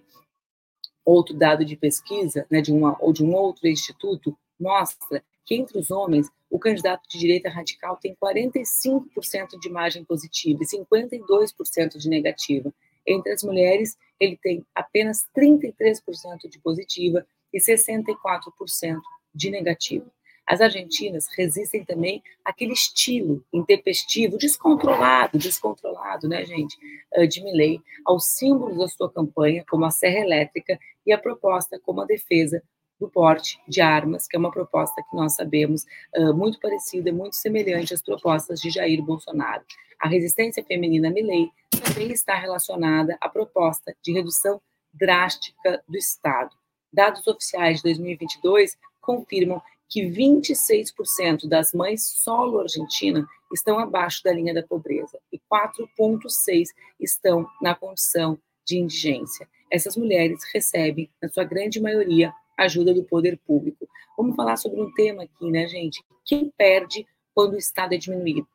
outro 1.03 1.35
dado 1.35 1.65
de 1.65 1.75
pesquisa, 1.75 2.45
né, 2.47 2.61
de 2.61 2.71
uma 2.71 2.95
ou 2.99 3.11
de 3.11 3.23
um 3.23 3.33
outro 3.33 3.67
instituto, 3.67 4.37
mostra 4.59 5.23
que 5.43 5.55
entre 5.55 5.79
os 5.79 5.89
homens 5.89 6.29
o 6.51 6.59
candidato 6.59 7.09
de 7.09 7.17
direita 7.17 7.49
radical 7.49 7.97
tem 7.97 8.15
45% 8.15 9.59
de 9.59 9.69
margem 9.69 10.03
positiva 10.03 10.59
e 10.61 10.67
52% 10.67 11.97
de 11.97 12.07
negativa. 12.07 12.71
Entre 13.05 13.31
as 13.31 13.41
mulheres, 13.41 13.97
ele 14.19 14.37
tem 14.37 14.63
apenas 14.75 15.27
33% 15.35 16.47
de 16.47 16.59
positiva 16.59 17.25
e 17.53 17.59
64% 17.59 18.99
de 19.33 19.49
negativa. 19.49 20.05
As 20.45 20.59
argentinas 20.59 21.27
resistem 21.37 21.85
também 21.85 22.21
àquele 22.43 22.73
estilo 22.73 23.43
intempestivo, 23.53 24.37
descontrolado, 24.37 25.37
descontrolado, 25.37 26.27
né, 26.27 26.43
gente, 26.45 26.77
ah, 27.15 27.25
de 27.25 27.41
Milley, 27.41 27.81
aos 28.05 28.25
símbolos 28.25 28.77
da 28.77 28.87
sua 28.87 29.09
campanha, 29.09 29.63
como 29.69 29.85
a 29.85 29.91
serra 29.91 30.19
elétrica 30.19 30.77
e 31.05 31.13
a 31.13 31.17
proposta 31.17 31.79
como 31.79 32.01
a 32.01 32.05
defesa 32.05 32.61
do 32.99 33.09
porte 33.09 33.59
de 33.67 33.81
armas, 33.81 34.27
que 34.27 34.35
é 34.35 34.39
uma 34.39 34.51
proposta 34.51 35.01
que 35.09 35.15
nós 35.15 35.33
sabemos 35.33 35.83
uh, 36.15 36.33
muito 36.33 36.59
parecida, 36.59 37.11
muito 37.11 37.35
semelhante 37.35 37.93
às 37.93 38.01
propostas 38.01 38.59
de 38.61 38.69
Jair 38.69 39.01
Bolsonaro. 39.01 39.63
A 39.99 40.07
resistência 40.07 40.63
feminina 40.63 41.09
Milley 41.09 41.49
também 41.83 42.11
está 42.11 42.35
relacionada 42.35 43.17
à 43.19 43.27
proposta 43.27 43.95
de 44.01 44.13
redução 44.13 44.61
drástica 44.93 45.83
do 45.87 45.97
Estado. 45.97 46.55
Dados 46.93 47.25
oficiais 47.25 47.77
de 47.77 47.83
2022 47.83 48.77
confirmam 49.01 49.59
que 49.89 50.03
26% 50.03 51.47
das 51.47 51.73
mães 51.73 52.03
solo 52.03 52.59
argentina 52.59 53.27
estão 53.53 53.79
abaixo 53.79 54.23
da 54.23 54.31
linha 54.31 54.53
da 54.53 54.63
pobreza 54.63 55.19
e 55.31 55.39
4,6% 55.39 56.67
estão 56.99 57.47
na 57.61 57.75
condição 57.75 58.39
de 58.65 58.77
indigência. 58.77 59.47
Essas 59.71 59.97
mulheres 59.97 60.43
recebem, 60.53 61.09
na 61.21 61.29
sua 61.29 61.43
grande 61.43 61.81
maioria, 61.81 62.33
ajuda 62.57 62.93
do 62.93 63.03
poder 63.03 63.39
público. 63.45 63.87
Vamos 64.15 64.35
falar 64.35 64.57
sobre 64.57 64.79
um 64.79 64.91
tema 64.93 65.23
aqui, 65.23 65.49
né, 65.49 65.67
gente? 65.67 66.03
Quem 66.25 66.51
perde 66.55 67.05
quando 67.33 67.53
o 67.53 67.57
Estado 67.57 67.93
é 67.93 67.97
diminuído? 67.97 68.47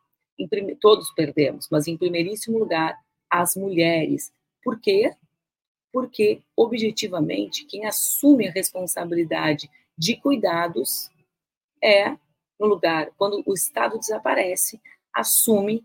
Prime... 0.49 0.77
Todos 0.77 1.13
perdemos, 1.15 1.69
mas 1.71 1.89
em 1.89 1.97
primeiríssimo 1.97 2.59
lugar, 2.59 2.97
as 3.29 3.57
mulheres. 3.57 4.33
Por 4.63 4.81
quê? 4.81 5.13
Porque, 5.93 6.43
objetivamente, 6.57 7.65
quem 7.65 7.87
assume 7.87 8.49
a 8.49 8.53
responsabilidade 8.53 9.71
de 9.97 10.17
cuidados 10.17 11.11
é, 11.83 12.11
no 12.59 12.67
lugar, 12.67 13.11
quando 13.17 13.43
o 13.47 13.55
Estado 13.55 13.99
desaparece, 13.99 14.81
assume 15.13 15.85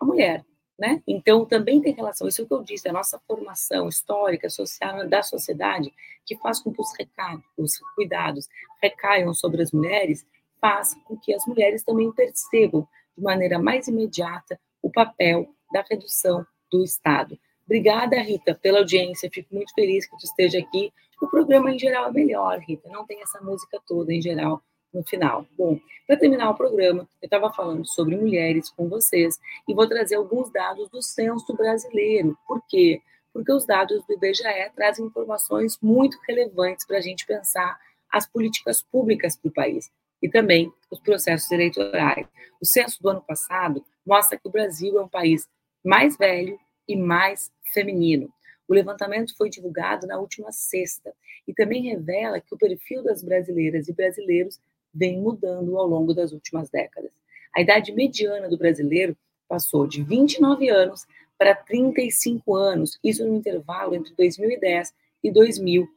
a 0.00 0.04
mulher. 0.04 0.44
Né? 0.78 1.02
Então, 1.06 1.44
também 1.44 1.80
tem 1.80 1.92
relação, 1.92 2.26
isso 2.26 2.42
é 2.42 2.44
o 2.44 2.48
que 2.48 2.54
eu 2.54 2.64
disse, 2.64 2.88
a 2.88 2.92
nossa 2.92 3.18
formação 3.28 3.88
histórica, 3.88 4.50
social 4.50 5.08
da 5.08 5.22
sociedade, 5.22 5.92
que 6.26 6.36
faz 6.36 6.60
com 6.60 6.72
que 6.72 6.80
os 6.80 6.92
recados, 6.98 7.44
os 7.56 7.78
cuidados 7.94 8.48
recaiam 8.82 9.32
sobre 9.32 9.62
as 9.62 9.70
mulheres, 9.70 10.26
faz 10.60 10.94
com 11.04 11.16
que 11.16 11.32
as 11.32 11.46
mulheres 11.46 11.84
também 11.84 12.10
percebam 12.10 12.88
de 13.16 13.22
maneira 13.22 13.58
mais 13.58 13.86
imediata 13.86 14.58
o 14.82 14.90
papel 14.90 15.48
da 15.72 15.84
redução 15.88 16.44
do 16.70 16.82
Estado. 16.82 17.38
Obrigada, 17.66 18.20
Rita, 18.20 18.54
pela 18.54 18.78
audiência. 18.78 19.30
Fico 19.32 19.54
muito 19.54 19.72
feliz 19.74 20.06
que 20.06 20.16
tu 20.16 20.24
esteja 20.24 20.58
aqui. 20.58 20.92
O 21.20 21.28
programa 21.28 21.70
em 21.70 21.78
geral 21.78 22.08
é 22.08 22.12
melhor, 22.12 22.58
Rita. 22.58 22.88
Não 22.90 23.06
tem 23.06 23.22
essa 23.22 23.40
música 23.40 23.80
toda 23.86 24.12
em 24.12 24.20
geral 24.20 24.62
no 24.92 25.02
final. 25.02 25.46
Bom, 25.56 25.78
para 26.06 26.16
terminar 26.16 26.50
o 26.50 26.54
programa, 26.54 27.08
eu 27.20 27.26
estava 27.26 27.52
falando 27.52 27.86
sobre 27.86 28.16
mulheres 28.16 28.70
com 28.70 28.88
vocês 28.88 29.38
e 29.66 29.74
vou 29.74 29.88
trazer 29.88 30.16
alguns 30.16 30.50
dados 30.50 30.88
do 30.90 31.02
censo 31.02 31.54
brasileiro. 31.54 32.38
Por 32.46 32.62
quê? 32.68 33.00
Porque 33.32 33.52
os 33.52 33.66
dados 33.66 34.04
do 34.06 34.14
IBGE 34.14 34.70
trazem 34.76 35.06
informações 35.06 35.78
muito 35.82 36.18
relevantes 36.28 36.86
para 36.86 36.98
a 36.98 37.00
gente 37.00 37.26
pensar 37.26 37.78
as 38.12 38.28
políticas 38.28 38.82
públicas 38.82 39.36
para 39.36 39.48
o 39.48 39.52
país 39.52 39.90
e 40.22 40.28
também 40.28 40.72
os 40.90 41.00
processos 41.00 41.50
eleitorais. 41.50 42.26
O 42.60 42.66
censo 42.66 43.02
do 43.02 43.08
ano 43.08 43.22
passado 43.22 43.84
mostra 44.06 44.38
que 44.38 44.46
o 44.46 44.52
Brasil 44.52 44.98
é 44.98 45.02
um 45.02 45.08
país 45.08 45.48
mais 45.84 46.16
velho 46.16 46.58
e 46.88 46.96
mais 46.96 47.52
feminino. 47.72 48.32
O 48.66 48.74
levantamento 48.74 49.36
foi 49.36 49.50
divulgado 49.50 50.06
na 50.06 50.18
última 50.18 50.50
sexta 50.52 51.12
e 51.46 51.52
também 51.52 51.82
revela 51.82 52.40
que 52.40 52.54
o 52.54 52.58
perfil 52.58 53.02
das 53.02 53.22
brasileiras 53.22 53.88
e 53.88 53.92
brasileiros 53.92 54.58
vem 54.92 55.20
mudando 55.20 55.78
ao 55.78 55.86
longo 55.86 56.14
das 56.14 56.32
últimas 56.32 56.70
décadas. 56.70 57.10
A 57.54 57.60
idade 57.60 57.92
mediana 57.92 58.48
do 58.48 58.56
brasileiro 58.56 59.16
passou 59.48 59.86
de 59.86 60.02
29 60.02 60.68
anos 60.70 61.06
para 61.38 61.54
35 61.54 62.54
anos, 62.54 62.98
isso 63.04 63.24
no 63.26 63.34
intervalo 63.34 63.94
entre 63.94 64.14
2010 64.14 64.94
e 65.22 65.30
2022. 65.30 65.94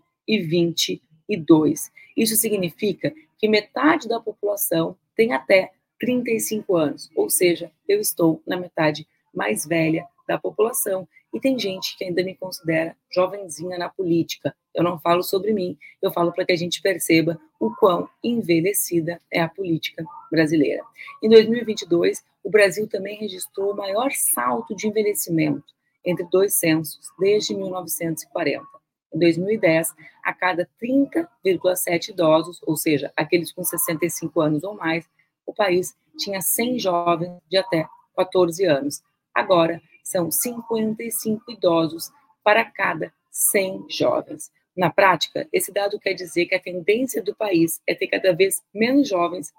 2002. 1.28 1.92
Isso 2.16 2.36
significa 2.36 3.14
que 3.38 3.48
metade 3.48 4.08
da 4.08 4.20
população 4.20 4.98
tem 5.16 5.34
até 5.34 5.72
35 6.00 6.76
anos, 6.76 7.10
ou 7.16 7.30
seja, 7.30 7.72
eu 7.88 8.00
estou 8.00 8.42
na 8.46 8.58
metade 8.58 9.08
mais 9.34 9.66
velha 9.66 10.06
da 10.28 10.38
população 10.38 11.08
e 11.34 11.40
tem 11.40 11.58
gente 11.58 11.98
que 11.98 12.04
ainda 12.04 12.24
me 12.24 12.36
considera 12.36 12.96
jovenzinha 13.12 13.78
na 13.78 13.90
política. 13.90 14.56
Eu 14.74 14.84
não 14.84 15.00
falo 15.00 15.24
sobre 15.24 15.54
mim, 15.54 15.78
eu 16.02 16.12
falo 16.12 16.32
para 16.32 16.46
que 16.46 16.52
a 16.52 16.58
gente 16.58 16.82
perceba 16.82 17.40
o 17.60 17.74
quão 17.76 18.10
envelhecida 18.24 19.20
é 19.32 19.42
a 19.42 19.50
política 19.50 20.06
brasileira. 20.32 20.84
Em 21.22 21.30
2022, 21.30 22.24
o 22.44 22.50
Brasil 22.50 22.88
também 22.88 23.18
registrou 23.18 23.72
o 23.72 23.76
maior 23.76 24.12
salto 24.12 24.76
de 24.76 24.88
envelhecimento 24.88 25.76
entre 26.06 26.26
dois 26.26 26.54
censos 26.56 27.08
desde 27.20 27.56
1940. 27.56 28.66
Em 29.14 29.20
2010, 29.20 29.94
a 30.24 30.34
cada 30.34 30.68
30,7 30.82 32.10
idosos, 32.10 32.62
ou 32.66 32.76
seja, 32.76 33.12
aqueles 33.16 33.52
com 33.52 33.64
65 33.64 34.40
anos 34.42 34.64
ou 34.64 34.76
mais, 34.76 35.06
o 35.46 35.54
país 35.54 35.96
tinha 36.18 36.42
100 36.42 36.80
jovens 36.80 37.40
de 37.50 37.58
até 37.58 37.88
14 38.16 38.66
anos. 38.66 39.02
Agora, 39.34 39.82
são 40.08 40.32
55 40.32 41.52
idosos 41.52 42.12
para 42.44 42.64
cada 42.64 43.14
100 43.30 43.88
jovens. 43.90 44.50
Na 44.76 44.90
prática, 44.90 45.48
esse 45.52 45.72
dado 45.72 46.00
quer 46.00 46.14
dizer 46.14 46.46
que 46.46 46.56
a 46.56 46.62
tendência 46.62 47.22
do 47.22 47.36
país 47.36 47.82
é 47.86 47.94
ter 47.94 48.08
cada 48.08 48.34
vez 48.34 48.64
menos 48.74 49.10
jovens 49.10 49.54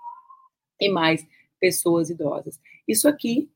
e 0.80 0.88
mais 0.88 1.26
pessoas 1.60 2.08
idosas. 2.08 2.58
Isso 2.86 3.06
aqui 3.08 3.50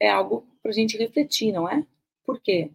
é 0.00 0.10
algo 0.10 0.44
para 0.62 0.72
a 0.72 0.74
gente 0.74 0.98
refletir, 0.98 1.52
não 1.52 1.68
é? 1.68 1.86
Por 2.24 2.40
quê? 2.40 2.70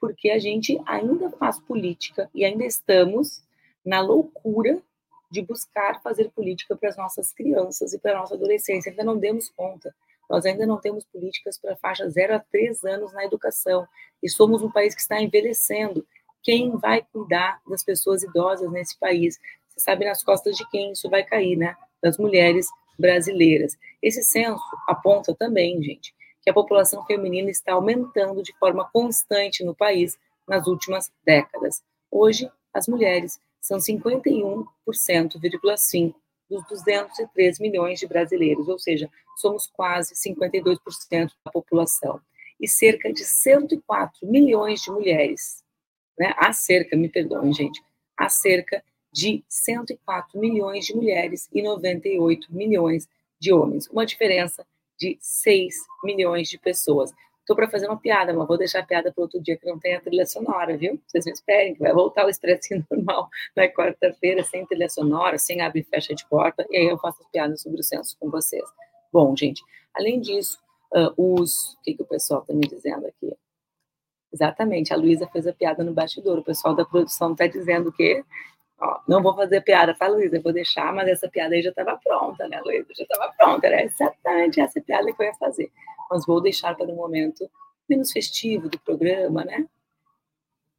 Porque 0.00 0.30
a 0.30 0.38
gente 0.38 0.80
ainda 0.86 1.30
faz 1.30 1.58
política 1.58 2.30
e 2.32 2.44
ainda 2.44 2.64
estamos 2.64 3.42
na 3.84 4.00
loucura 4.00 4.80
de 5.28 5.42
buscar 5.42 6.00
fazer 6.02 6.30
política 6.30 6.76
para 6.76 6.90
as 6.90 6.96
nossas 6.96 7.32
crianças 7.32 7.92
e 7.92 7.98
para 7.98 8.12
a 8.12 8.20
nossa 8.20 8.34
adolescência. 8.34 8.90
Ainda 8.90 9.02
não 9.02 9.18
demos 9.18 9.48
conta. 9.48 9.92
Nós 10.32 10.46
ainda 10.46 10.64
não 10.64 10.78
temos 10.78 11.04
políticas 11.04 11.58
para 11.58 11.76
faixa 11.76 12.08
0 12.08 12.36
a 12.36 12.38
3 12.38 12.82
anos 12.84 13.12
na 13.12 13.22
educação. 13.22 13.86
E 14.22 14.30
somos 14.30 14.62
um 14.62 14.70
país 14.70 14.94
que 14.94 15.02
está 15.02 15.20
envelhecendo. 15.20 16.06
Quem 16.42 16.74
vai 16.78 17.06
cuidar 17.12 17.60
das 17.68 17.84
pessoas 17.84 18.22
idosas 18.22 18.72
nesse 18.72 18.98
país? 18.98 19.38
Você 19.68 19.80
sabe 19.80 20.06
nas 20.06 20.22
costas 20.24 20.56
de 20.56 20.66
quem 20.70 20.92
isso 20.92 21.10
vai 21.10 21.22
cair, 21.22 21.56
né? 21.56 21.76
Das 22.02 22.16
mulheres 22.16 22.66
brasileiras. 22.98 23.76
Esse 24.00 24.22
censo 24.22 24.64
aponta 24.88 25.34
também, 25.34 25.82
gente, 25.82 26.14
que 26.40 26.48
a 26.48 26.54
população 26.54 27.04
feminina 27.04 27.50
está 27.50 27.74
aumentando 27.74 28.42
de 28.42 28.56
forma 28.58 28.88
constante 28.90 29.62
no 29.62 29.74
país 29.74 30.18
nas 30.48 30.66
últimas 30.66 31.12
décadas. 31.26 31.82
Hoje, 32.10 32.50
as 32.72 32.88
mulheres 32.88 33.38
são 33.60 33.76
51,5% 33.76 35.38
dos 36.52 36.82
203 36.82 37.58
milhões 37.58 37.98
de 37.98 38.06
brasileiros, 38.06 38.68
ou 38.68 38.78
seja, 38.78 39.10
somos 39.36 39.66
quase 39.66 40.14
52% 40.14 41.30
da 41.44 41.50
população. 41.50 42.20
E 42.60 42.68
cerca 42.68 43.12
de 43.12 43.24
104 43.24 44.26
milhões 44.26 44.82
de 44.82 44.90
mulheres, 44.90 45.64
né? 46.18 46.32
Há 46.36 46.52
cerca, 46.52 46.96
me 46.96 47.08
perdoem, 47.08 47.52
gente, 47.52 47.82
há 48.16 48.28
cerca 48.28 48.84
de 49.12 49.42
104 49.48 50.38
milhões 50.38 50.86
de 50.86 50.94
mulheres 50.94 51.48
e 51.52 51.62
98 51.62 52.54
milhões 52.54 53.08
de 53.40 53.52
homens. 53.52 53.88
Uma 53.88 54.06
diferença 54.06 54.64
de 54.96 55.18
6 55.20 55.74
milhões 56.04 56.48
de 56.48 56.58
pessoas. 56.58 57.12
Estou 57.42 57.56
para 57.56 57.68
fazer 57.68 57.88
uma 57.88 57.96
piada, 57.96 58.32
mas 58.32 58.46
vou 58.46 58.56
deixar 58.56 58.78
a 58.78 58.82
piada 58.84 59.12
para 59.12 59.22
outro 59.22 59.42
dia 59.42 59.56
que 59.56 59.66
não 59.66 59.76
tem 59.76 59.96
a 59.96 60.00
trilha 60.00 60.24
sonora, 60.24 60.76
viu? 60.76 61.00
Vocês 61.06 61.26
me 61.26 61.32
esperem, 61.32 61.74
que 61.74 61.80
vai 61.80 61.92
voltar 61.92 62.24
o 62.24 62.28
expressinho 62.28 62.86
normal 62.88 63.28
na 63.56 63.66
quarta-feira, 63.66 64.44
sem 64.44 64.64
trilha 64.64 64.88
sonora, 64.88 65.36
sem 65.38 65.60
abre 65.60 65.80
e 65.80 65.84
fecha 65.84 66.14
de 66.14 66.24
porta, 66.28 66.64
e 66.70 66.76
aí 66.76 66.86
eu 66.86 66.96
faço 66.98 67.20
as 67.20 67.28
piadas 67.30 67.60
sobre 67.60 67.80
o 67.80 67.82
censo 67.82 68.16
com 68.20 68.30
vocês. 68.30 68.64
Bom, 69.12 69.36
gente, 69.36 69.60
além 69.92 70.20
disso, 70.20 70.56
uh, 70.94 71.12
os. 71.16 71.74
O 71.74 71.82
que, 71.82 71.94
que 71.94 72.02
o 72.02 72.06
pessoal 72.06 72.42
está 72.42 72.54
me 72.54 72.66
dizendo 72.66 73.06
aqui? 73.06 73.36
Exatamente, 74.32 74.94
a 74.94 74.96
Luísa 74.96 75.26
fez 75.26 75.46
a 75.46 75.52
piada 75.52 75.82
no 75.82 75.92
bastidor. 75.92 76.38
O 76.38 76.44
pessoal 76.44 76.76
da 76.76 76.84
produção 76.84 77.32
está 77.32 77.46
dizendo 77.48 77.92
que 77.92 78.24
Ó, 78.82 78.98
não 79.06 79.22
vou 79.22 79.32
fazer 79.36 79.60
piada, 79.60 79.94
tá, 79.94 80.08
Luísa? 80.08 80.36
Eu 80.36 80.42
vou 80.42 80.52
deixar, 80.52 80.92
mas 80.92 81.06
essa 81.06 81.28
piada 81.28 81.54
aí 81.54 81.62
já 81.62 81.70
estava 81.70 81.96
pronta, 82.02 82.48
né, 82.48 82.60
Luísa? 82.64 82.88
Já 82.96 83.04
estava 83.04 83.32
pronta, 83.38 83.66
era 83.68 83.84
exatamente 83.84 84.60
essa 84.60 84.80
piada 84.80 85.12
que 85.12 85.22
eu 85.22 85.26
ia 85.26 85.34
fazer. 85.34 85.70
Mas 86.12 86.26
vou 86.26 86.40
deixar 86.40 86.76
para 86.76 86.86
um 86.86 86.94
momento 86.94 87.50
menos 87.88 88.12
festivo 88.12 88.68
do 88.68 88.78
programa, 88.78 89.44
né? 89.44 89.66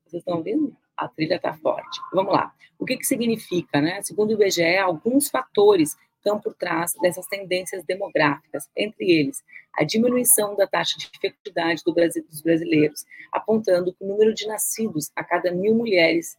Vocês 0.06 0.22
estão 0.22 0.38
ouvindo? 0.38 0.76
A 0.96 1.08
trilha 1.08 1.36
está 1.36 1.54
forte. 1.54 2.00
Vamos 2.13 2.34
lá. 2.34 2.54
O 2.78 2.86
que, 2.86 2.98
que 2.98 3.06
significa, 3.06 3.82
né? 3.82 4.02
Segundo 4.04 4.30
o 4.30 4.34
IBGE, 4.34 4.78
alguns 4.78 5.30
fatores 5.30 5.98
estão 6.17 6.39
por 6.39 6.54
trás 6.54 6.93
dessas 7.02 7.26
tendências 7.26 7.84
demográficas, 7.84 8.69
entre 8.78 9.12
eles 9.12 9.43
a 9.74 9.84
diminuição 9.84 10.56
da 10.56 10.67
taxa 10.67 10.98
de 11.00 11.10
fecundidade 11.19 11.84
do 11.84 11.93
Brasil, 11.93 12.24
dos 12.30 12.41
brasileiros, 12.41 13.04
apontando 13.32 13.91
que 13.91 14.04
o 14.04 14.08
número 14.08 14.34
de 14.34 14.46
nascidos 14.48 15.12
a 15.15 15.24
cada 15.24 15.52
mil 15.52 15.74
mulheres 15.74 16.38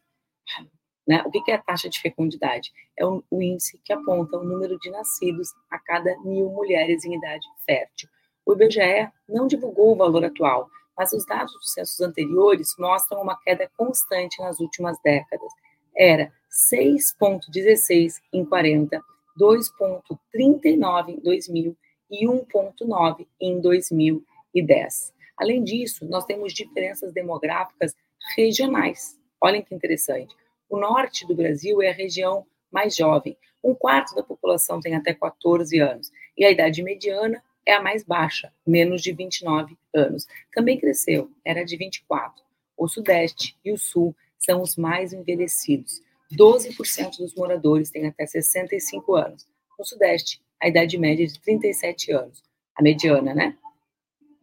né? 1.06 1.22
O 1.26 1.30
que 1.30 1.50
é 1.50 1.54
a 1.54 1.62
taxa 1.62 1.88
de 1.88 2.00
fecundidade? 2.00 2.72
É 2.96 3.04
o, 3.04 3.22
o 3.30 3.42
índice 3.42 3.78
que 3.84 3.92
aponta 3.92 4.38
o 4.38 4.44
número 4.44 4.78
de 4.78 4.90
nascidos 4.90 5.52
a 5.70 5.78
cada 5.78 6.18
mil 6.20 6.48
mulheres 6.50 7.04
em 7.04 7.16
idade 7.16 7.46
fértil. 7.66 8.08
O 8.46 8.52
IBGE 8.52 9.10
não 9.28 9.46
divulgou 9.46 9.92
o 9.92 9.96
valor 9.96 10.24
atual, 10.24 10.68
mas 10.96 11.12
os 11.12 11.24
dados 11.26 11.52
dos 11.54 11.72
censos 11.72 12.00
anteriores 12.00 12.74
mostram 12.78 13.22
uma 13.22 13.38
queda 13.40 13.70
constante 13.76 14.40
nas 14.40 14.60
últimas 14.60 14.96
décadas. 15.02 15.52
Era 15.96 16.32
6,16 16.50 18.20
em 18.32 18.44
40, 18.44 19.00
2,39 19.38 21.08
em 21.08 21.20
2000 21.20 21.76
e 22.10 22.26
1,9 22.26 23.26
em 23.40 23.60
2010. 23.60 25.14
Além 25.36 25.64
disso, 25.64 26.04
nós 26.04 26.24
temos 26.24 26.52
diferenças 26.52 27.12
demográficas 27.12 27.94
regionais. 28.36 29.18
Olhem 29.40 29.62
que 29.62 29.74
interessante. 29.74 30.34
O 30.68 30.78
norte 30.78 31.26
do 31.26 31.34
Brasil 31.34 31.82
é 31.82 31.90
a 31.90 31.94
região 31.94 32.46
mais 32.70 32.94
jovem. 32.94 33.36
Um 33.62 33.74
quarto 33.74 34.14
da 34.14 34.22
população 34.22 34.80
tem 34.80 34.94
até 34.94 35.12
14 35.12 35.78
anos. 35.80 36.10
E 36.36 36.44
a 36.44 36.50
idade 36.50 36.82
mediana 36.82 37.42
é 37.66 37.74
a 37.74 37.82
mais 37.82 38.02
baixa, 38.02 38.52
menos 38.66 39.02
de 39.02 39.12
29 39.12 39.76
anos. 39.94 40.26
Também 40.52 40.78
cresceu, 40.78 41.30
era 41.44 41.64
de 41.64 41.76
24. 41.76 42.42
O 42.76 42.88
sudeste 42.88 43.56
e 43.64 43.72
o 43.72 43.78
sul 43.78 44.14
são 44.38 44.60
os 44.60 44.76
mais 44.76 45.12
envelhecidos. 45.12 46.02
12% 46.32 47.18
dos 47.18 47.34
moradores 47.34 47.90
têm 47.90 48.06
até 48.06 48.26
65 48.26 49.14
anos. 49.14 49.46
No 49.78 49.84
sudeste, 49.84 50.42
a 50.60 50.68
idade 50.68 50.98
média 50.98 51.24
é 51.24 51.26
de 51.26 51.40
37 51.40 52.12
anos. 52.12 52.42
A 52.74 52.82
mediana, 52.82 53.34
né? 53.34 53.56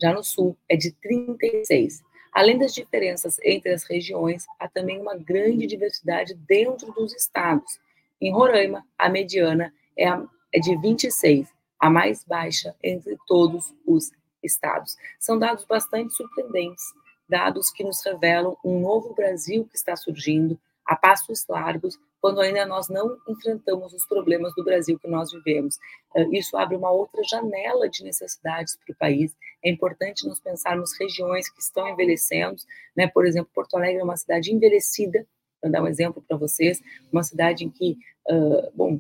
Já 0.02 0.14
no 0.14 0.24
sul, 0.24 0.58
é 0.68 0.76
de 0.76 0.92
36. 0.94 2.02
Além 2.34 2.58
das 2.58 2.74
diferenças 2.74 3.38
entre 3.44 3.74
as 3.74 3.84
regiões, 3.84 4.46
há 4.58 4.68
também 4.68 5.00
uma 5.00 5.16
grande 5.16 5.68
diversidade 5.68 6.34
dentro 6.34 6.92
dos 6.94 7.14
estados. 7.14 7.80
Em 8.22 8.32
Roraima, 8.32 8.86
a 8.98 9.10
mediana 9.10 9.74
é, 9.98 10.06
é 10.06 10.60
de 10.60 10.78
26, 10.78 11.48
a 11.82 11.90
mais 11.90 12.24
baixa 12.24 12.76
entre 12.84 13.18
todos 13.26 13.74
os 13.88 14.12
estados. 14.44 14.96
São 15.20 15.40
dados 15.40 15.66
bastante 15.66 16.14
surpreendentes, 16.14 16.84
dados 17.28 17.72
que 17.72 17.84
nos 17.84 18.04
revelam 18.06 18.56
um 18.64 18.80
novo 18.80 19.16
Brasil 19.16 19.66
que 19.66 19.76
está 19.76 19.96
surgindo 19.96 20.60
a 20.86 20.96
passos 20.96 21.46
largos, 21.48 21.98
quando 22.20 22.40
ainda 22.40 22.66
nós 22.68 22.88
não 22.88 23.18
enfrentamos 23.28 23.94
os 23.94 24.06
problemas 24.06 24.54
do 24.56 24.64
Brasil 24.64 25.00
que 25.00 25.08
nós 25.08 25.32
vivemos. 25.32 25.80
Eh, 26.16 26.28
isso 26.34 26.56
abre 26.56 26.76
uma 26.76 26.92
outra 26.92 27.24
janela 27.24 27.90
de 27.90 28.04
necessidades 28.04 28.76
para 28.76 28.94
o 28.94 28.98
país. 28.98 29.36
É 29.64 29.72
importante 29.72 30.28
nós 30.28 30.40
pensarmos 30.40 30.92
regiões 31.00 31.50
que 31.50 31.62
estão 31.62 31.88
envelhecendo, 31.88 32.58
né? 32.96 33.08
Por 33.08 33.26
exemplo, 33.26 33.50
Porto 33.56 33.76
Alegre 33.76 34.02
é 34.02 34.04
uma 34.04 34.18
cidade 34.18 34.54
envelhecida, 34.54 35.26
para 35.60 35.72
dar 35.72 35.82
um 35.82 35.88
exemplo 35.88 36.24
para 36.28 36.38
vocês, 36.38 36.82
uma 37.12 37.24
cidade 37.24 37.66
em 37.66 37.70
que, 37.70 37.98
uh, 38.30 38.72
bom, 38.76 39.00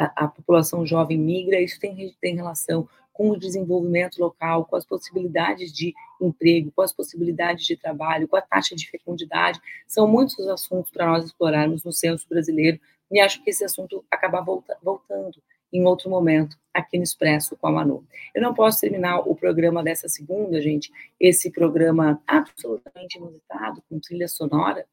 a, 0.00 0.24
a, 0.24 0.28
população 0.28 0.86
jovem 0.86 1.18
migra, 1.18 1.60
isso 1.60 1.78
tem, 1.78 2.14
tem 2.20 2.34
relação 2.34 2.88
com 3.12 3.30
o 3.30 3.38
desenvolvimento 3.38 4.18
local, 4.18 4.64
com 4.64 4.76
as 4.76 4.84
possibilidades 4.84 5.72
de 5.72 5.92
emprego, 6.20 6.72
com 6.74 6.80
as 6.80 6.92
possibilidades 6.92 7.66
de 7.66 7.76
trabalho, 7.76 8.26
com 8.26 8.36
a 8.36 8.40
taxa 8.40 8.74
de 8.74 8.88
fecundidade. 8.88 9.60
São 9.86 10.08
muitos 10.08 10.38
os 10.38 10.48
assuntos 10.48 10.90
para 10.90 11.06
nós 11.06 11.26
explorarmos 11.26 11.84
no 11.84 11.92
censo 11.92 12.26
brasileiro 12.28 12.80
e 13.10 13.20
acho 13.20 13.42
que 13.42 13.50
esse 13.50 13.62
assunto 13.62 14.02
acaba 14.10 14.40
volta, 14.40 14.78
voltando 14.82 15.42
em 15.70 15.84
outro 15.84 16.08
momento 16.08 16.56
aqui 16.72 16.96
no 16.96 17.04
Expresso 17.04 17.56
com 17.56 17.66
a 17.66 17.72
Manu. 17.72 18.04
Eu 18.34 18.40
não 18.40 18.54
posso 18.54 18.80
terminar 18.80 19.18
o 19.20 19.34
programa 19.34 19.82
dessa 19.82 20.08
segunda, 20.08 20.60
gente, 20.60 20.90
esse 21.18 21.50
programa 21.50 22.22
absolutamente 22.26 23.18
inusitado, 23.18 23.82
com 23.88 24.00
trilha 24.00 24.28
sonora, 24.28 24.86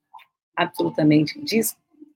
absolutamente 0.55 1.39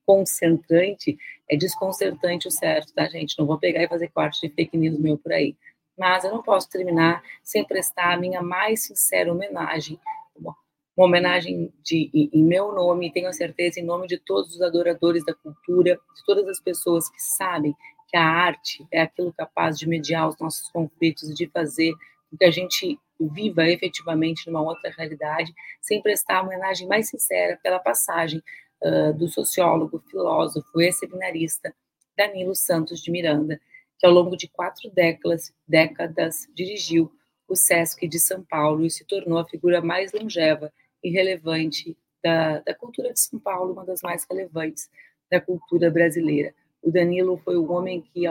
desconcertante, 0.06 1.16
é 1.48 1.56
desconcertante 1.56 2.48
o 2.48 2.50
certo, 2.50 2.92
tá, 2.92 3.08
gente? 3.08 3.38
Não 3.38 3.46
vou 3.46 3.58
pegar 3.58 3.82
e 3.82 3.88
fazer 3.88 4.08
corte 4.08 4.46
de 4.46 4.54
fake 4.54 4.76
news 4.76 4.98
meu 4.98 5.18
por 5.18 5.32
aí 5.32 5.56
mas 5.96 6.24
eu 6.24 6.30
não 6.30 6.42
posso 6.42 6.68
terminar 6.68 7.22
sem 7.42 7.64
prestar 7.64 8.14
a 8.14 8.16
minha 8.16 8.42
mais 8.42 8.84
sincera 8.84 9.32
homenagem, 9.32 9.98
uma 10.36 11.06
homenagem 11.06 11.72
de, 11.82 12.10
em, 12.12 12.42
meu 12.42 12.72
nome, 12.72 13.12
tenho 13.12 13.32
certeza, 13.32 13.80
em 13.80 13.84
nome 13.84 14.06
de 14.06 14.18
todos 14.18 14.54
os 14.54 14.62
adoradores 14.62 15.24
da 15.24 15.34
cultura, 15.34 15.98
de 16.14 16.24
todas 16.24 16.46
as 16.48 16.60
pessoas 16.60 17.08
que 17.08 17.20
sabem 17.20 17.74
que 18.08 18.16
a 18.16 18.24
arte 18.24 18.86
é 18.90 19.00
aquilo 19.00 19.32
capaz 19.32 19.78
de 19.78 19.88
mediar 19.88 20.28
os 20.28 20.38
nossos 20.38 20.68
conflitos 20.70 21.30
e 21.30 21.34
de 21.34 21.46
fazer 21.48 21.92
com 22.30 22.36
que 22.36 22.44
a 22.44 22.50
gente 22.50 22.98
viva 23.18 23.66
efetivamente 23.68 24.46
numa 24.46 24.60
outra 24.60 24.92
realidade, 24.96 25.54
sem 25.80 26.02
prestar 26.02 26.38
a 26.38 26.42
homenagem 26.42 26.86
mais 26.88 27.08
sincera 27.08 27.58
pela 27.62 27.78
passagem 27.78 28.42
uh, 28.84 29.12
do 29.14 29.28
sociólogo, 29.28 30.02
filósofo 30.10 30.80
e 30.80 30.92
seminarista 30.92 31.74
Danilo 32.16 32.54
Santos 32.54 33.00
de 33.00 33.10
Miranda, 33.10 33.60
que 33.98 34.06
ao 34.06 34.12
longo 34.12 34.36
de 34.36 34.48
quatro 34.48 34.90
décadas, 34.90 35.52
décadas 35.66 36.46
dirigiu 36.54 37.10
o 37.48 37.56
SESC 37.56 38.06
de 38.08 38.18
São 38.18 38.42
Paulo 38.42 38.84
e 38.84 38.90
se 38.90 39.04
tornou 39.04 39.38
a 39.38 39.48
figura 39.48 39.80
mais 39.80 40.12
longeva 40.12 40.72
e 41.02 41.10
relevante 41.10 41.96
da, 42.22 42.60
da 42.60 42.74
cultura 42.74 43.12
de 43.12 43.20
São 43.20 43.38
Paulo, 43.38 43.72
uma 43.72 43.84
das 43.84 44.00
mais 44.02 44.24
relevantes 44.28 44.88
da 45.30 45.40
cultura 45.40 45.90
brasileira. 45.90 46.54
O 46.82 46.90
Danilo 46.90 47.36
foi 47.38 47.56
o 47.56 47.70
homem 47.70 48.00
que 48.00 48.22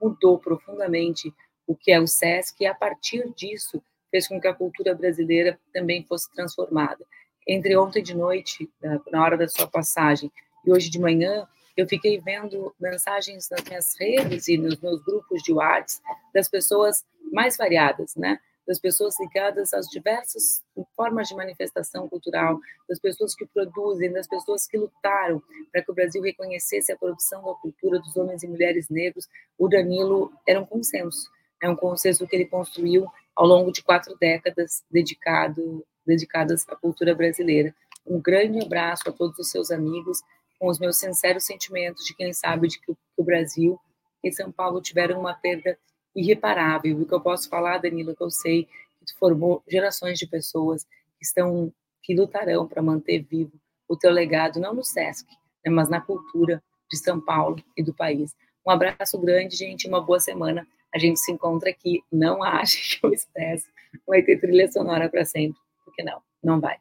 mudou 0.00 0.38
profundamente 0.38 1.32
o 1.66 1.74
que 1.74 1.90
é 1.90 2.00
o 2.00 2.06
SESC 2.06 2.62
e, 2.62 2.66
a 2.66 2.74
partir 2.74 3.32
disso, 3.34 3.82
fez 4.10 4.28
com 4.28 4.40
que 4.40 4.46
a 4.46 4.54
cultura 4.54 4.94
brasileira 4.94 5.58
também 5.72 6.04
fosse 6.04 6.30
transformada. 6.32 7.04
Entre 7.46 7.76
ontem 7.76 8.02
de 8.02 8.14
noite, 8.14 8.70
na 9.10 9.22
hora 9.22 9.36
da 9.36 9.48
sua 9.48 9.66
passagem, 9.66 10.30
e 10.64 10.72
hoje 10.72 10.88
de 10.88 10.98
manhã, 10.98 11.46
eu 11.76 11.86
fiquei 11.86 12.18
vendo 12.20 12.74
mensagens 12.80 13.48
nas 13.50 13.62
minhas 13.64 13.94
redes 13.98 14.48
e 14.48 14.56
nos 14.56 14.80
meus 14.80 15.02
grupos 15.02 15.42
de 15.42 15.52
WhatsApp 15.52 16.04
das 16.32 16.48
pessoas 16.48 17.04
mais 17.32 17.56
variadas, 17.56 18.14
né? 18.16 18.38
das 18.66 18.78
pessoas 18.78 19.14
ligadas 19.20 19.74
às 19.74 19.86
diversas 19.88 20.62
formas 20.96 21.28
de 21.28 21.34
manifestação 21.34 22.08
cultural, 22.08 22.58
das 22.88 22.98
pessoas 22.98 23.34
que 23.34 23.46
produzem, 23.46 24.12
das 24.12 24.26
pessoas 24.26 24.66
que 24.66 24.78
lutaram 24.78 25.42
para 25.70 25.82
que 25.82 25.90
o 25.90 25.94
Brasil 25.94 26.22
reconhecesse 26.22 26.90
a 26.90 26.96
produção 26.96 27.42
da 27.42 27.54
cultura 27.54 27.98
dos 27.98 28.16
homens 28.16 28.42
e 28.42 28.48
mulheres 28.48 28.88
negros, 28.88 29.28
o 29.58 29.68
Danilo 29.68 30.32
era 30.46 30.60
um 30.60 30.66
consenso, 30.66 31.30
é 31.62 31.68
um 31.68 31.76
consenso 31.76 32.26
que 32.26 32.34
ele 32.34 32.46
construiu 32.46 33.06
ao 33.36 33.46
longo 33.46 33.70
de 33.70 33.82
quatro 33.82 34.16
décadas 34.16 34.82
dedicado, 34.90 35.84
dedicadas 36.06 36.64
à 36.68 36.76
cultura 36.76 37.14
brasileira. 37.14 37.74
Um 38.06 38.20
grande 38.20 38.60
abraço 38.60 39.02
a 39.06 39.12
todos 39.12 39.38
os 39.38 39.50
seus 39.50 39.70
amigos, 39.70 40.20
com 40.58 40.68
os 40.68 40.78
meus 40.78 40.98
sinceros 40.98 41.44
sentimentos 41.44 42.04
de 42.04 42.14
quem 42.14 42.32
sabe 42.32 42.68
de 42.68 42.80
que 42.80 42.92
o 43.16 43.24
Brasil 43.24 43.78
e 44.22 44.32
São 44.32 44.50
Paulo 44.50 44.80
tiveram 44.80 45.20
uma 45.20 45.34
perda 45.34 45.78
irreparável. 46.14 47.00
O 47.00 47.06
que 47.06 47.14
eu 47.14 47.20
posso 47.20 47.48
falar, 47.48 47.78
Danilo, 47.78 48.14
que 48.14 48.22
eu 48.22 48.30
sei 48.30 48.64
que 48.64 49.18
formou 49.18 49.62
gerações 49.68 50.18
de 50.18 50.26
pessoas 50.26 50.84
que 50.84 51.24
estão 51.24 51.72
que 52.02 52.14
lutarão 52.14 52.66
para 52.66 52.82
manter 52.82 53.22
vivo 53.22 53.52
o 53.88 53.96
teu 53.96 54.10
legado, 54.10 54.60
não 54.60 54.74
no 54.74 54.84
SESC, 54.84 55.26
né, 55.64 55.70
mas 55.70 55.88
na 55.88 56.00
cultura 56.00 56.62
de 56.90 56.98
São 56.98 57.20
Paulo 57.20 57.62
e 57.76 57.82
do 57.82 57.94
país. 57.94 58.34
Um 58.66 58.70
abraço 58.70 59.18
grande, 59.18 59.56
gente, 59.56 59.88
uma 59.88 60.00
boa 60.00 60.20
semana. 60.20 60.66
A 60.94 60.98
gente 60.98 61.18
se 61.18 61.32
encontra 61.32 61.70
aqui. 61.70 62.02
Não 62.10 62.42
ache 62.42 62.98
que 62.98 63.06
o 63.06 63.12
Expresso 63.12 63.66
vai 64.06 64.22
ter 64.22 64.38
trilha 64.38 64.70
sonora 64.70 65.08
para 65.08 65.24
sempre, 65.24 65.58
porque 65.94 66.02
não, 66.02 66.20
não 66.42 66.60
vai. 66.60 66.76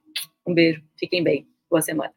Um 0.46 0.54
beijo, 0.54 0.84
fiquem 0.98 1.24
bem, 1.24 1.48
boa 1.70 1.82
semana. 1.82 2.14